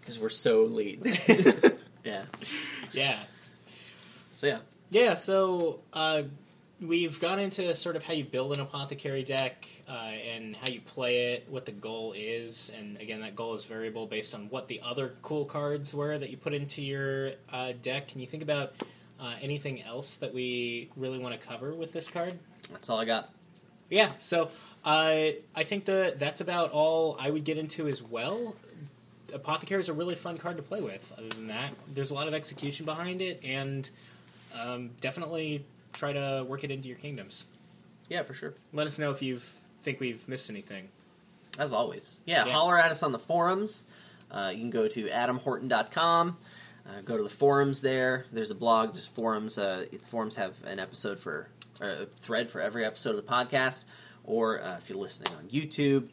[0.00, 1.00] because we're so elite.
[2.04, 2.24] yeah.
[2.92, 3.18] Yeah,
[4.36, 4.58] So yeah,
[4.90, 5.14] yeah.
[5.16, 6.22] So uh,
[6.80, 10.80] we've gone into sort of how you build an apothecary deck uh, and how you
[10.80, 14.68] play it, what the goal is, and again, that goal is variable based on what
[14.68, 18.08] the other cool cards were that you put into your uh, deck.
[18.08, 18.74] Can you think about
[19.18, 22.38] uh, anything else that we really want to cover with this card?
[22.70, 23.30] that's all I got.
[23.90, 24.50] Yeah, so
[24.84, 28.54] uh, I think that that's about all I would get into as well.
[29.34, 31.12] Apothecary is a really fun card to play with.
[31.18, 33.88] Other than that, there's a lot of execution behind it, and
[34.58, 37.46] um, definitely try to work it into your kingdoms.
[38.08, 38.54] Yeah, for sure.
[38.72, 39.40] Let us know if you
[39.82, 40.88] think we've missed anything.
[41.58, 42.20] As always.
[42.26, 42.52] Yeah, Yeah.
[42.52, 43.84] holler at us on the forums.
[44.30, 46.36] Uh, you can go to adamhorton.com.
[46.86, 48.26] Uh, go to the forums there.
[48.32, 49.56] There's a blog, just forums.
[49.56, 51.48] Uh, forums have an episode for,
[51.80, 53.84] or a thread for every episode of the podcast.
[54.24, 56.08] Or uh, if you're listening on YouTube,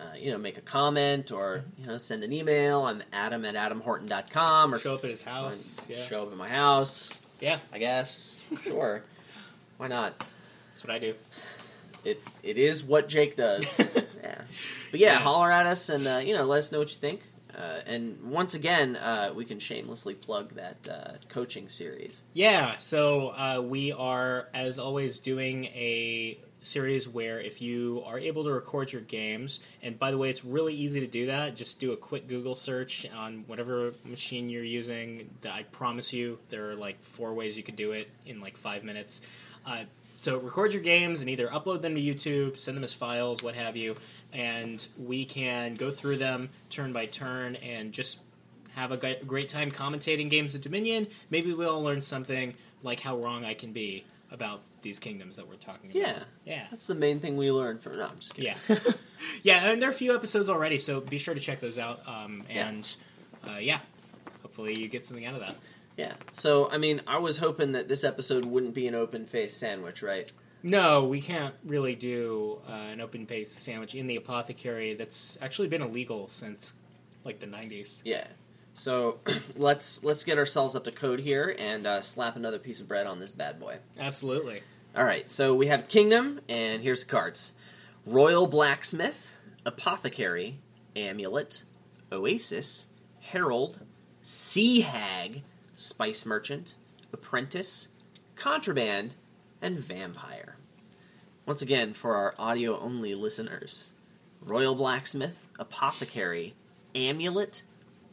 [0.00, 2.82] uh, you know, make a comment or you know, send an email.
[2.84, 5.86] I'm Adam at adamhorton.com or Show up at his house.
[5.88, 7.20] Yeah, show up at my house.
[7.40, 8.38] yeah, I guess.
[8.62, 9.02] Sure.
[9.76, 10.14] Why not?
[10.70, 11.14] that's what I do.
[12.04, 13.78] It it is what Jake does.
[14.22, 14.40] yeah.
[14.90, 15.18] But yeah, Yeah.
[15.18, 17.20] holler at us and uh, you know let us know what you think.
[17.56, 22.22] Uh, and once again, uh, we can shamelessly plug that uh, coaching series.
[22.32, 28.44] Yeah, so uh, we are, as always, doing a series where if you are able
[28.44, 31.56] to record your games, and by the way, it's really easy to do that.
[31.56, 35.30] Just do a quick Google search on whatever machine you're using.
[35.48, 38.84] I promise you, there are like four ways you could do it in like five
[38.84, 39.22] minutes.
[39.66, 39.84] Uh,
[40.16, 43.54] so record your games and either upload them to YouTube, send them as files, what
[43.54, 43.96] have you,
[44.32, 48.20] and we can go through them turn by turn and just
[48.74, 51.06] have a great time commentating games of Dominion.
[51.30, 55.56] Maybe we'll learn something like how wrong I can be about these kingdoms that we're
[55.56, 56.00] talking about.
[56.00, 56.18] Yeah.
[56.44, 56.66] Yeah.
[56.70, 57.96] That's the main thing we learned from.
[57.98, 58.54] No, I'm just kidding.
[58.68, 58.76] Yeah.
[59.42, 62.00] yeah, and there are a few episodes already, so be sure to check those out.
[62.06, 62.68] Um, Yeah.
[62.68, 62.96] and
[63.48, 63.80] uh, yeah,
[64.42, 65.56] hopefully you get something out of that.
[65.96, 66.12] yeah.
[66.32, 70.02] So I mean, I was hoping that this episode wouldn't be an open faced sandwich,
[70.02, 70.30] right?
[70.62, 74.92] No, we can't really do uh, an open face sandwich in the apothecary.
[74.94, 76.74] That's actually been illegal since
[77.24, 78.02] like the 90s.
[78.04, 78.26] Yeah.
[78.74, 79.18] So
[79.56, 83.06] let's let's get ourselves up to code here and uh, slap another piece of bread
[83.06, 83.76] on this bad boy.
[83.98, 84.62] Absolutely.
[84.96, 87.52] All right, so we have Kingdom, and here's the cards
[88.06, 90.58] Royal Blacksmith, Apothecary,
[90.96, 91.62] Amulet,
[92.10, 92.86] Oasis,
[93.20, 93.78] Herald,
[94.22, 95.42] Sea Hag,
[95.76, 96.74] Spice Merchant,
[97.12, 97.88] Apprentice,
[98.34, 99.14] Contraband,
[99.62, 100.56] and Vampire.
[101.46, 103.90] Once again, for our audio only listeners
[104.40, 106.54] Royal Blacksmith, Apothecary,
[106.94, 107.62] Amulet,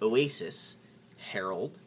[0.01, 0.77] Oasis,
[1.31, 1.79] Herald,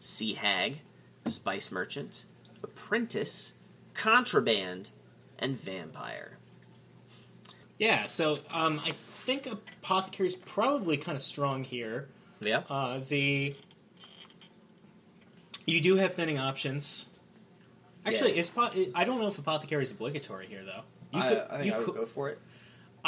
[0.00, 0.78] Sea Hag,
[1.26, 2.24] Spice Merchant,
[2.62, 3.52] Apprentice,
[3.94, 4.90] Contraband,
[5.38, 6.38] and Vampire.
[7.78, 8.92] Yeah, so um, I
[9.24, 12.08] think Apothecary's probably kind of strong here.
[12.40, 12.62] Yeah.
[12.68, 13.54] Uh, the
[15.66, 17.06] you do have thinning options.
[18.06, 18.40] Actually, Yeah.
[18.40, 18.50] is
[18.94, 20.82] I don't know if Apothecary is obligatory here though.
[21.12, 22.38] You I, could, I think you I would could- go for it.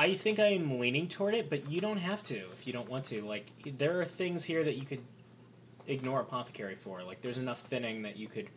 [0.01, 2.89] I think I am leaning toward it, but you don't have to if you don't
[2.89, 3.21] want to.
[3.21, 5.03] Like there are things here that you could
[5.87, 7.03] ignore Apothecary for.
[7.03, 8.49] Like there's enough thinning that you could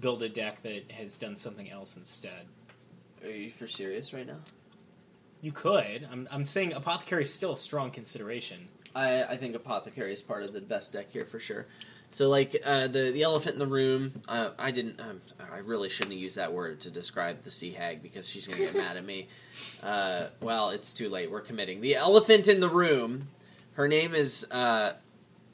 [0.00, 2.46] build a deck that has done something else instead.
[3.22, 4.38] Are you for serious right now?
[5.42, 6.08] You could.
[6.10, 8.66] I'm, I'm saying Apothecary is still a strong consideration.
[8.94, 11.66] I, I think Apothecary is part of the best deck here for sure.
[12.12, 15.00] So, like uh, the the elephant in the room, uh, I didn't.
[15.00, 15.20] Um,
[15.52, 18.58] I really shouldn't have used that word to describe the sea hag because she's going
[18.58, 19.28] to get mad at me.
[19.82, 21.28] Uh, well, it's too late.
[21.30, 21.80] We're committing.
[21.80, 23.28] The elephant in the room.
[23.74, 24.92] Her name is uh,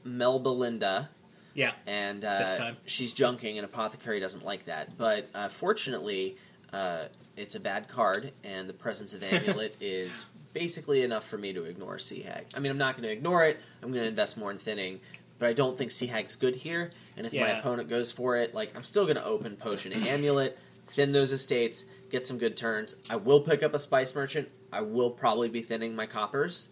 [0.06, 1.08] Melbelinda,
[1.54, 1.72] Yeah.
[1.86, 4.96] and uh, she's junking, and Apothecary doesn't like that.
[4.98, 6.36] But uh, fortunately,
[6.72, 7.04] uh,
[7.36, 11.64] it's a bad card, and the presence of Amulet is basically enough for me to
[11.64, 12.46] ignore Sea Hag.
[12.56, 13.58] I mean, I'm not going to ignore it.
[13.82, 15.00] I'm going to invest more in thinning,
[15.38, 16.90] but I don't think Sea Hag's good here.
[17.16, 17.58] And if my Yeah.
[17.58, 20.56] opponent goes for it, like I'm still going to open Potion Amulet,
[20.88, 22.94] thin those estates, get some good turns.
[23.10, 24.48] I will pick up a Spice Merchant.
[24.72, 26.68] I will probably be thinning my coppers.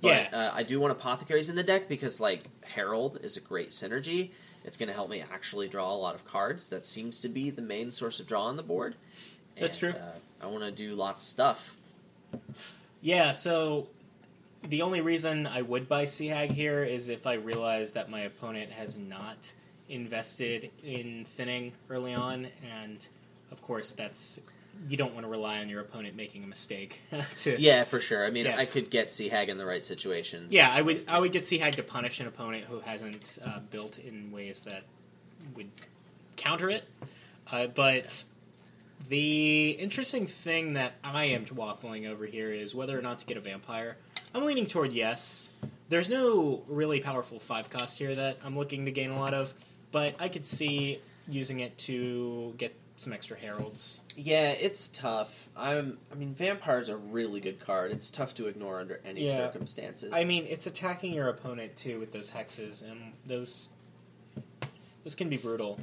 [0.00, 0.38] But Yeah.
[0.38, 4.30] uh, I do want apothecaries in the deck because like Herald is a great synergy.
[4.64, 6.68] It's going to help me actually draw a lot of cards.
[6.68, 8.94] That seems to be the main source of draw on the board.
[9.56, 9.90] That's true.
[9.90, 11.76] Uh, I want to do lots of stuff.
[13.00, 13.88] Yeah, so
[14.68, 18.20] the only reason I would buy Sea Hag here is if I realize that my
[18.20, 19.52] opponent has not
[19.88, 22.48] invested in thinning early on,
[22.82, 23.06] and
[23.50, 24.40] of course that's
[24.88, 27.00] you don't want to rely on your opponent making a mistake
[27.38, 28.26] to Yeah, for sure.
[28.26, 28.56] I mean, Yeah.
[28.56, 30.46] I could get Sea Hag in the right situation.
[30.50, 33.60] Yeah, I would I would get Sea Hag to punish an opponent who hasn't uh,
[33.70, 34.84] built in ways that
[35.56, 35.70] would
[36.36, 36.84] counter it.
[37.50, 38.24] Uh, but
[39.08, 43.36] the interesting thing that I am waffling over here is whether or not to get
[43.36, 43.96] a vampire.
[44.34, 45.50] I'm leaning toward yes.
[45.88, 49.52] There's no really powerful five cost here that I'm looking to gain a lot of,
[49.90, 54.00] but I could see using it to get some extra heralds.
[54.16, 55.48] Yeah, it's tough.
[55.56, 55.98] I'm.
[56.10, 57.90] I mean, Vampire's a really good card.
[57.90, 59.36] It's tough to ignore under any Yeah.
[59.36, 60.12] circumstances.
[60.14, 63.68] I mean, it's attacking your opponent too with those hexes, and those
[65.04, 65.78] those can be brutal.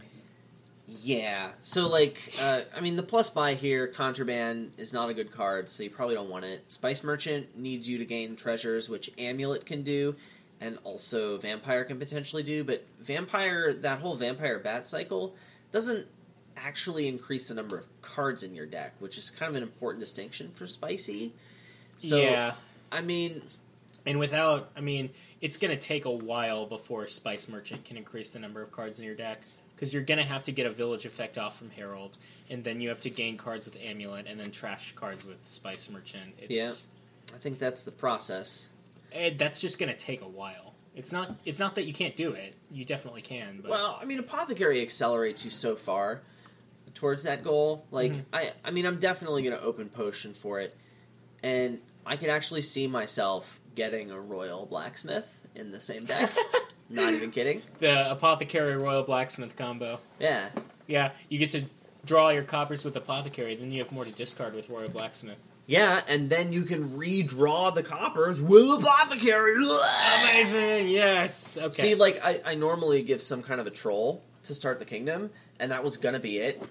[0.90, 1.50] Yeah.
[1.62, 5.70] So like, uh, I mean, the plus buy here, contraband is not a good card,
[5.70, 6.64] so you probably don't want it.
[6.72, 10.16] Spice Merchant needs you to gain treasures, which Amulet can do,
[10.62, 12.64] and also Vampire can potentially do.
[12.64, 15.36] But Vampire, that whole Vampire Bat cycle,
[15.72, 16.08] doesn't
[16.58, 20.02] actually increase the number of cards in your deck, which is kind of an important
[20.02, 21.34] distinction for Spicy.
[21.98, 22.54] So, yeah,
[22.92, 23.44] I mean,
[24.06, 25.12] and without, I mean,
[25.42, 28.98] it's going to take a while before Spice Merchant can increase the number of cards
[29.00, 29.42] in your deck
[29.80, 32.18] because you're going to have to get a Village effect off from Herald,
[32.50, 35.90] and then you have to gain cards with Amulet, and then trash cards with Spice
[35.90, 36.34] Merchant.
[36.38, 36.86] It's,
[37.34, 38.68] I think that's the process.
[39.14, 40.74] eh, that's just going to take a while.
[40.98, 41.34] It's not.
[41.46, 42.56] It's not that you can't do it.
[42.72, 43.60] You definitely can.
[43.62, 46.20] But Well, I mean, Apothecary accelerates you so far
[46.94, 47.86] towards that goal.
[47.92, 48.24] Like, Mhm.
[48.34, 50.76] I, I mean, I'm definitely going to open potion for it,
[51.42, 56.30] and I can actually see myself getting a Royal Blacksmith in the same deck.
[56.90, 57.62] Not even kidding.
[57.80, 60.00] the Apothecary Royal Blacksmith combo.
[60.20, 60.50] Yeah,
[60.88, 61.66] Yeah, you get to
[62.06, 65.38] draw your coppers with Apothecary, then you have more to discard with Royal Blacksmith.
[65.68, 69.56] yeah, and then you can redraw the coppers with Apothecary.
[69.56, 71.58] Amazing, yes.
[71.62, 71.82] Okay.
[71.82, 75.30] See, like, I, I normally give some kind of a troll to start the kingdom,
[75.60, 76.64] and that was gonna be it.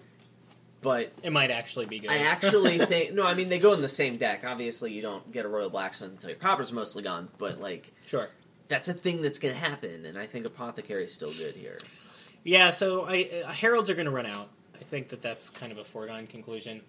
[0.81, 2.11] But it might actually be good.
[2.11, 3.25] I actually think no.
[3.25, 4.45] I mean, they go in the same deck.
[4.47, 7.29] Obviously, you don't get a Royal Blacksmith until your copper's mostly gone.
[7.39, 8.29] But like, sure.
[8.69, 11.79] That's a thing that's going to happen, and I think Apothecary is still good here.
[12.45, 14.49] Yeah, so I uh, heralds are going to run out.
[14.79, 16.83] I think that that's kind of a foregone conclusion.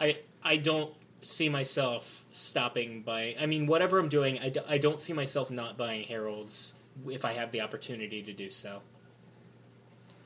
[0.00, 0.92] I I don't
[1.22, 3.36] see myself stopping by.
[3.40, 6.74] I mean, whatever I'm doing, I, d- I don't see myself not buying heralds
[7.08, 8.80] if I have the opportunity to do so.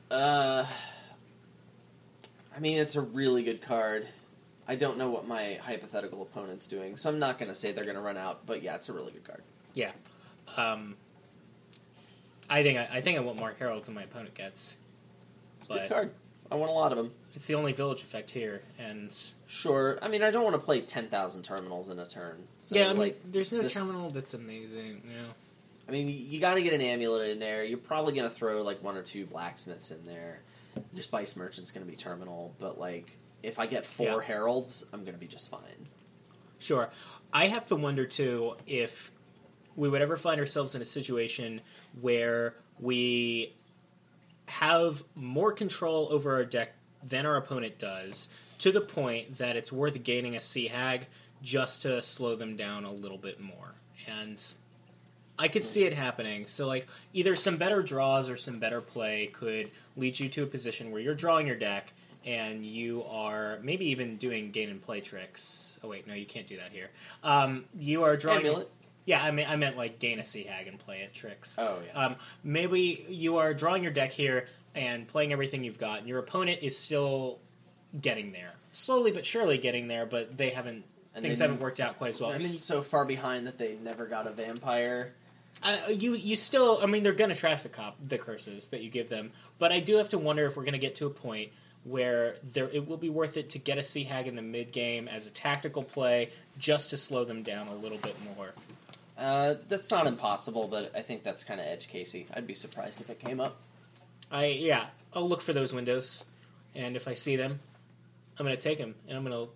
[0.09, 0.65] Uh,
[2.55, 4.07] I mean, it's a really good card.
[4.67, 7.85] I don't know what my hypothetical opponent's doing, so I'm not going to say they're
[7.85, 8.45] going to run out.
[8.45, 9.43] But yeah, it's a really good card.
[9.73, 9.91] Yeah.
[10.55, 10.95] Um,
[12.49, 14.77] I think I, I think I want more heralds than my opponent gets.
[15.59, 16.11] It's a good card.
[16.49, 17.11] I want a lot of them.
[17.35, 19.13] it's the only village effect here, and
[19.47, 19.99] Sure.
[20.01, 22.47] I mean, I don't want to play ten thousand terminals in a turn.
[22.59, 25.01] So, yeah, I mean, like, there's no this- terminal that's amazing.
[25.05, 25.27] Yeah.
[25.87, 27.63] I mean, you got to get an amulet in there.
[27.63, 30.39] You're probably going to throw like one or two blacksmiths in there.
[30.93, 34.21] your Spice Merchant's going to be terminal, but like if I get four Yeah.
[34.21, 35.61] Heralds, I'm going to be just fine.
[36.59, 36.89] Sure.
[37.31, 39.11] I have to wonder too if
[39.77, 41.61] we would ever find ourselves in a situation
[42.01, 43.55] where we
[44.47, 46.73] have more control over our deck
[47.07, 48.27] than our opponent does,
[48.59, 51.05] to the point that it's worth gaining a Sea Hag
[51.41, 53.75] just to slow them down a little bit more.
[54.07, 54.43] And
[55.37, 56.45] I could see it happening.
[56.47, 60.47] So, like, either some better draws or some better play could lead you to a
[60.47, 61.93] position where you're drawing your deck
[62.25, 65.79] and you are maybe even doing gain and play tricks.
[65.83, 66.89] Oh, wait, no, you can't do that here.
[67.23, 68.39] Um, you are drawing.
[68.39, 68.71] Amulet.
[69.07, 71.57] Yeah, I mean, I meant like gain a Sea Hag and play it tricks.
[71.57, 72.05] Oh yeah.
[72.05, 76.19] Um, maybe you are drawing your deck here and playing everything you've got, and your
[76.19, 77.39] opponent is still
[78.01, 80.83] getting there, slowly but surely getting there, but they haven't.
[81.15, 82.31] And things haven't worked out quite as well.
[82.31, 85.13] I mean, so far behind that they never got a vampire.
[85.63, 86.79] uh, you you still.
[86.83, 89.79] I mean, they're gonna trash the cop the curses that you give them, but I
[89.79, 91.49] do have to wonder if we're gonna get to a point
[91.85, 94.73] where there it will be worth it to get a Sea Hag in the mid
[94.73, 96.29] game as a tactical play,
[96.59, 98.51] just to slow them down a little bit more.
[99.17, 102.27] Uh, that's not impossible, but I think that's kind of edge casey.
[102.33, 103.57] I'd be surprised if it came up.
[104.31, 106.23] I yeah, I'll look for those windows,
[106.75, 107.59] and if I see them,
[108.37, 109.47] I'm gonna take them, and I'm gonna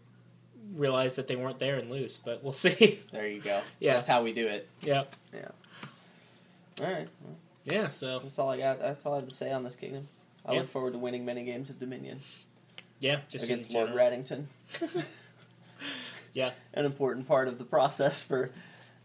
[0.75, 2.19] realize that they weren't there and lose.
[2.23, 2.99] But we'll see.
[3.11, 3.61] There you go.
[3.79, 3.93] Yeah.
[3.95, 4.67] That's how we do it.
[4.81, 5.15] Yep.
[5.33, 5.49] Yeah,
[6.85, 7.07] All right.
[7.23, 7.35] Well,
[7.65, 7.89] yeah.
[7.89, 8.79] So that's all I got.
[8.79, 10.07] That's all I have to say on this kingdom.
[10.45, 10.59] I Yeah.
[10.61, 12.19] look forward to winning many games of Dominion
[12.99, 13.91] yeah, just in against Lord.
[13.91, 14.45] Rattington.
[16.33, 16.51] Yeah.
[16.73, 18.51] An important part of the process for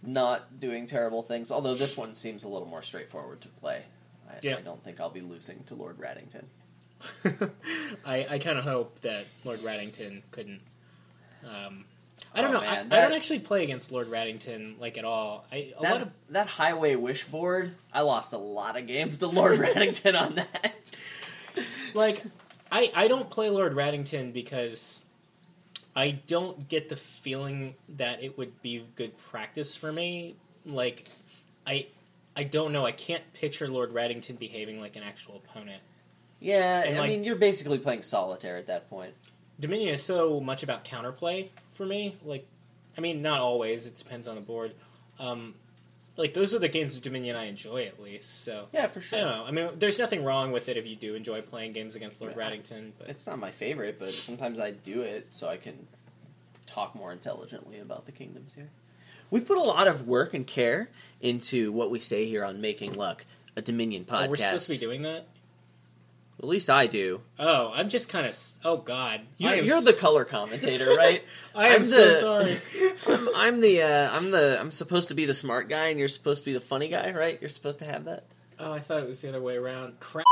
[0.06, 1.50] not doing terrible things.
[1.50, 3.82] Although this one seems a little more straightforward to play.
[4.28, 4.56] I, Yeah.
[4.56, 6.44] I don't think I'll be losing to Lord Rattington.
[8.04, 10.60] I, I kind of hope that Lord Rattington couldn't.
[11.44, 11.84] Um,
[12.34, 12.60] I don't Oh, know.
[12.60, 15.46] man, I, I don't actually play against Lord Rattington like at all.
[15.52, 19.18] I a That, lot of that highway wish board, I lost a lot of games
[19.18, 20.74] to Lord Rattington on that.
[21.94, 22.22] like
[22.70, 25.05] I I don't play Lord Rattington because
[25.96, 30.36] I don't get the feeling that it would be good practice for me.
[30.66, 31.08] Like
[31.66, 31.86] I
[32.36, 32.84] I don't know.
[32.84, 35.80] I can't picture Lord Rattington behaving like an actual opponent.
[36.38, 39.14] Yeah, And, I like- mean, you're basically playing solitaire at that point.
[39.58, 42.14] Dominion is so much about counterplay for me.
[42.22, 42.46] Like,
[42.98, 43.86] I mean, not always.
[43.86, 44.74] It depends on the board.
[45.18, 45.54] Um,
[46.16, 48.42] like those are the games of Dominion I enjoy at least.
[48.44, 49.18] So Yeah, for I sure.
[49.20, 49.44] don't know.
[49.44, 52.34] I mean, there's nothing wrong with it if you do enjoy playing games against Lord
[52.36, 52.42] Yeah.
[52.50, 52.92] Rattington.
[52.98, 55.86] But It's not my favorite, but sometimes I do it so I can
[56.66, 58.68] talk more intelligently about the kingdoms here.
[59.30, 60.88] We put a lot of work and care
[61.20, 63.24] into what we say here on Making Luck,
[63.56, 64.26] a Dominion podcast.
[64.26, 65.26] oh, we're supposed to be doing that.
[66.38, 67.22] At least I do.
[67.38, 68.36] Oh, I'm just kind of.
[68.64, 71.22] Oh God, You're, you're s- the color commentator, right?
[71.54, 72.58] I am I'm so sorry.
[73.06, 76.08] I'm, I'm the uh, I'm the I'm supposed to be the smart guy, and you're
[76.08, 77.38] supposed to be the funny guy, right?
[77.40, 78.24] You're supposed to have that.
[78.58, 79.98] Oh, I thought it was the other way around.
[80.00, 80.24] Crap.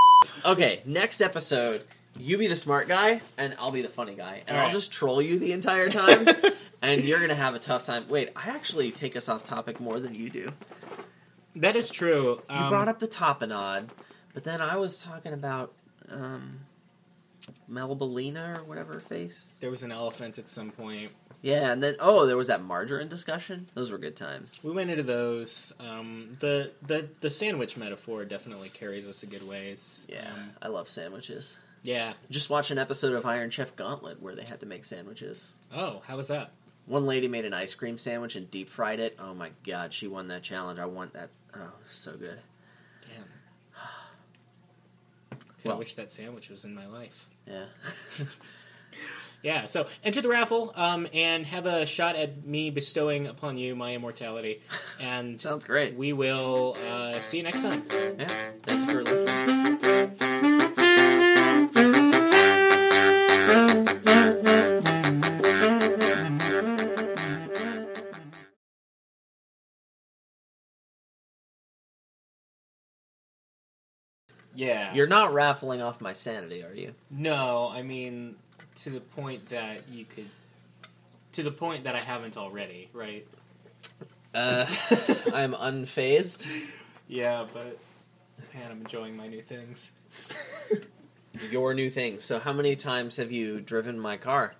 [0.45, 1.85] Okay, next episode,
[2.19, 5.23] you be the smart guy, and I'll be the funny guy, and I'll just troll
[5.23, 6.27] you the entire time,
[6.83, 8.09] and you're gonna have a tough time.
[8.11, 10.53] Wait, I actually take us off topic more than you do.
[11.57, 12.41] That is true.
[12.51, 13.89] You Um, brought up the Topanod,
[14.35, 15.73] but then I was talking about
[16.11, 16.61] um,
[17.71, 19.53] Melbalina or whatever face.
[19.61, 21.11] There was an elephant at some point.
[21.43, 23.69] Yeah, and then oh, there was that margarine discussion.
[23.75, 24.53] Those were good times.
[24.63, 25.73] We went into those.
[25.79, 30.07] Um, the the the sandwich metaphor definitely carries us a good ways.
[30.09, 31.59] Yeah, Um, I love sandwiches.
[31.83, 32.15] yeah.
[32.31, 35.55] Just watch an episode of Iron Chef Gauntlet where they had to make sandwiches.
[35.75, 36.51] Oh, how was that?
[36.87, 39.17] One lady made an ice cream sandwich and deep fried it.
[39.19, 40.79] Oh my god, she won that challenge.
[40.79, 41.29] I want that.
[41.55, 42.39] Oh, so good.
[43.03, 43.25] Damn.
[45.67, 47.27] I wish that sandwich was in my life.
[47.47, 47.65] Yeah.
[49.43, 53.77] Yeah, so enter the raffle um, and have a shot at me bestowing upon you
[53.77, 54.63] my immortality.
[55.01, 55.97] And Sounds great.
[55.97, 57.85] we will uh, see you next time.
[57.91, 58.53] Yeah.
[58.63, 60.31] Thanks for listening.
[74.55, 74.95] Yeah.
[74.95, 76.95] You're not raffling off my sanity, are you?
[77.11, 78.37] No, I mean,
[78.77, 80.29] to the point that you could.
[81.33, 83.27] To the point that I haven't already, right?
[84.33, 84.67] Uh,
[85.35, 86.49] I'm unfazed.
[87.09, 87.79] Yeah, but.
[88.53, 89.91] Man, I'm enjoying my new things.
[91.51, 92.21] Your new thing.
[92.21, 94.55] So, how many times have you driven my car?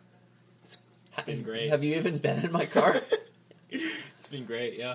[0.63, 0.79] It's
[1.25, 1.71] been great.
[1.71, 3.01] Have you even been in my car?
[3.71, 4.95] It's been great, yeah.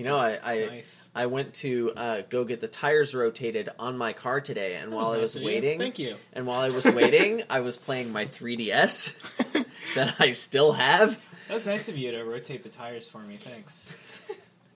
[0.00, 1.10] You know, I I, nice.
[1.14, 4.96] I went to uh, go get the tires rotated on my car today, and That
[4.96, 5.48] while I nice was of you.
[5.48, 6.16] waiting, Thank you.
[6.32, 11.20] and while I was waiting, I was playing my 3DS that I still have.
[11.48, 13.36] That was nice of you to rotate the tires for me.
[13.36, 13.92] Thanks.